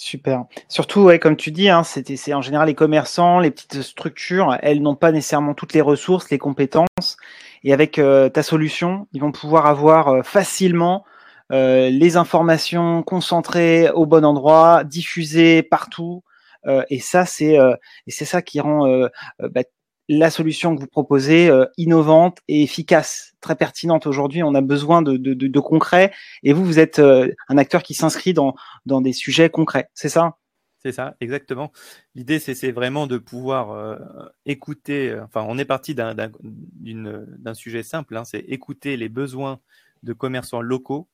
Super. 0.00 0.44
Surtout, 0.68 1.00
ouais, 1.00 1.18
comme 1.18 1.36
tu 1.36 1.50
dis, 1.50 1.68
hein, 1.68 1.82
c'est 1.82 2.32
en 2.32 2.40
général 2.40 2.68
les 2.68 2.74
commerçants, 2.76 3.40
les 3.40 3.50
petites 3.50 3.82
structures, 3.82 4.56
elles 4.62 4.80
n'ont 4.80 4.94
pas 4.94 5.10
nécessairement 5.10 5.54
toutes 5.54 5.72
les 5.72 5.80
ressources, 5.80 6.30
les 6.30 6.38
compétences. 6.38 7.16
Et 7.64 7.72
avec 7.72 7.98
euh, 7.98 8.28
ta 8.28 8.44
solution, 8.44 9.08
ils 9.12 9.20
vont 9.20 9.32
pouvoir 9.32 9.66
avoir 9.66 10.08
euh, 10.08 10.22
facilement 10.22 11.04
les 11.50 12.18
informations 12.18 13.02
concentrées 13.02 13.88
au 13.90 14.04
bon 14.04 14.22
endroit, 14.22 14.84
diffusées 14.84 15.62
partout, 15.62 16.22
euh, 16.66 16.84
et 16.90 17.00
ça, 17.00 17.24
c'est 17.24 17.58
euh, 17.58 17.74
c'est 18.06 18.24
ça 18.24 18.42
qui 18.42 18.60
rend 18.60 18.86
euh, 18.86 19.08
bah, 19.38 19.62
la 20.08 20.30
solution 20.30 20.74
que 20.74 20.80
vous 20.80 20.86
proposez 20.86 21.50
innovante 21.76 22.38
et 22.48 22.62
efficace, 22.62 23.34
très 23.40 23.56
pertinente 23.56 24.06
aujourd'hui. 24.06 24.42
On 24.42 24.54
a 24.54 24.60
besoin 24.60 25.02
de, 25.02 25.16
de, 25.16 25.60
concret 25.60 26.12
et 26.42 26.52
vous, 26.52 26.64
vous 26.64 26.78
êtes 26.78 26.98
un 26.98 27.58
acteur 27.58 27.82
qui 27.82 27.94
s'inscrit 27.94 28.32
dans, 28.32 28.54
dans 28.86 29.00
des 29.00 29.12
sujets 29.12 29.50
concrets, 29.50 29.90
c'est 29.94 30.08
ça? 30.08 30.38
C'est 30.80 30.92
ça, 30.92 31.16
exactement. 31.20 31.72
L'idée, 32.14 32.38
c'est 32.38 32.70
vraiment 32.70 33.08
de 33.08 33.18
pouvoir 33.18 33.72
euh, 33.72 33.98
écouter. 34.46 35.10
Euh, 35.10 35.24
enfin, 35.24 35.44
on 35.48 35.58
est 35.58 35.64
parti 35.64 35.94
d'un 35.94 37.54
sujet 37.54 37.82
simple, 37.82 38.16
hein, 38.16 38.24
c'est 38.24 38.38
écouter 38.40 38.96
les 38.96 39.08
besoins 39.08 39.60
de 40.04 40.12
commerçants 40.12 40.60
locaux 40.60 41.08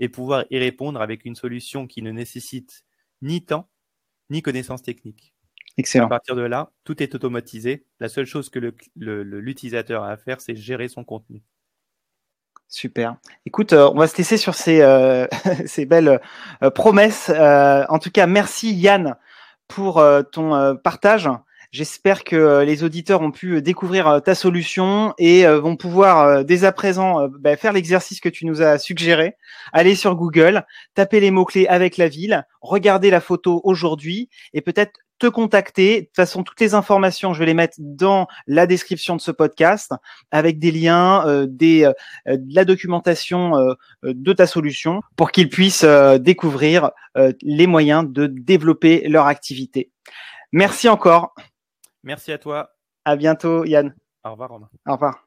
et 0.00 0.10
pouvoir 0.10 0.44
y 0.50 0.58
répondre 0.58 1.00
avec 1.00 1.24
une 1.24 1.34
solution 1.34 1.86
qui 1.86 2.02
ne 2.02 2.10
nécessite 2.10 2.84
ni 3.22 3.42
temps 3.42 3.70
ni 4.28 4.42
connaissances 4.42 4.82
techniques. 4.82 5.35
Excellent. 5.78 6.06
À 6.06 6.08
partir 6.08 6.36
de 6.36 6.42
là, 6.42 6.70
tout 6.84 7.02
est 7.02 7.14
automatisé. 7.14 7.84
La 8.00 8.08
seule 8.08 8.26
chose 8.26 8.48
que 8.48 8.58
l'utilisateur 8.96 10.04
a 10.04 10.10
à 10.10 10.16
faire, 10.16 10.40
c'est 10.40 10.56
gérer 10.56 10.88
son 10.88 11.04
contenu. 11.04 11.42
Super. 12.68 13.16
Écoute, 13.44 13.72
euh, 13.72 13.88
on 13.94 13.98
va 13.98 14.08
se 14.08 14.16
laisser 14.16 14.36
sur 14.36 14.54
ces, 14.54 14.80
euh, 14.80 15.26
ces 15.66 15.86
belles 15.86 16.20
euh, 16.62 16.70
promesses. 16.70 17.30
en 17.30 17.98
tout 17.98 18.10
cas, 18.10 18.26
merci 18.26 18.72
Yann 18.74 19.16
pour 19.68 20.02
ton 20.32 20.76
partage. 20.82 21.28
J'espère 21.72 22.22
que 22.22 22.62
les 22.62 22.84
auditeurs 22.84 23.20
ont 23.20 23.32
pu 23.32 23.60
découvrir 23.60 24.22
ta 24.24 24.36
solution 24.36 25.12
et 25.18 25.44
vont 25.44 25.74
pouvoir 25.74 26.44
dès 26.44 26.62
à 26.62 26.70
présent 26.70 27.26
bah, 27.28 27.56
faire 27.56 27.72
l'exercice 27.72 28.20
que 28.20 28.28
tu 28.28 28.46
nous 28.46 28.62
as 28.62 28.78
suggéré. 28.78 29.36
Aller 29.72 29.96
sur 29.96 30.14
Google, 30.14 30.64
taper 30.94 31.18
les 31.18 31.32
mots-clés 31.32 31.66
avec 31.66 31.96
la 31.96 32.06
ville, 32.06 32.46
regarder 32.60 33.10
la 33.10 33.20
photo 33.20 33.60
aujourd'hui 33.64 34.30
et 34.54 34.60
peut-être 34.60 35.00
te 35.18 35.26
contacter. 35.26 36.00
De 36.00 36.06
toute 36.06 36.16
façon, 36.16 36.42
toutes 36.42 36.60
les 36.60 36.74
informations, 36.74 37.34
je 37.34 37.38
vais 37.38 37.46
les 37.46 37.54
mettre 37.54 37.76
dans 37.78 38.26
la 38.46 38.66
description 38.66 39.16
de 39.16 39.20
ce 39.20 39.30
podcast 39.30 39.92
avec 40.30 40.58
des 40.58 40.70
liens, 40.70 41.26
euh, 41.26 41.46
des, 41.48 41.84
euh, 41.84 42.36
de 42.36 42.54
la 42.54 42.64
documentation 42.64 43.56
euh, 43.56 43.74
de 44.02 44.32
ta 44.32 44.46
solution 44.46 45.00
pour 45.16 45.30
qu'ils 45.30 45.48
puissent 45.48 45.84
découvrir 45.84 46.90
les 47.42 47.66
moyens 47.66 48.04
de 48.06 48.26
développer 48.26 49.08
leur 49.08 49.26
activité. 49.26 49.90
Merci 50.52 50.88
encore. 50.88 51.34
Merci 52.02 52.32
à 52.32 52.38
toi. 52.38 52.70
À 53.04 53.16
bientôt, 53.16 53.64
Yann. 53.64 53.94
Au 54.24 54.32
revoir, 54.32 54.50
Romain. 54.50 54.68
Au 54.86 54.92
revoir. 54.92 55.25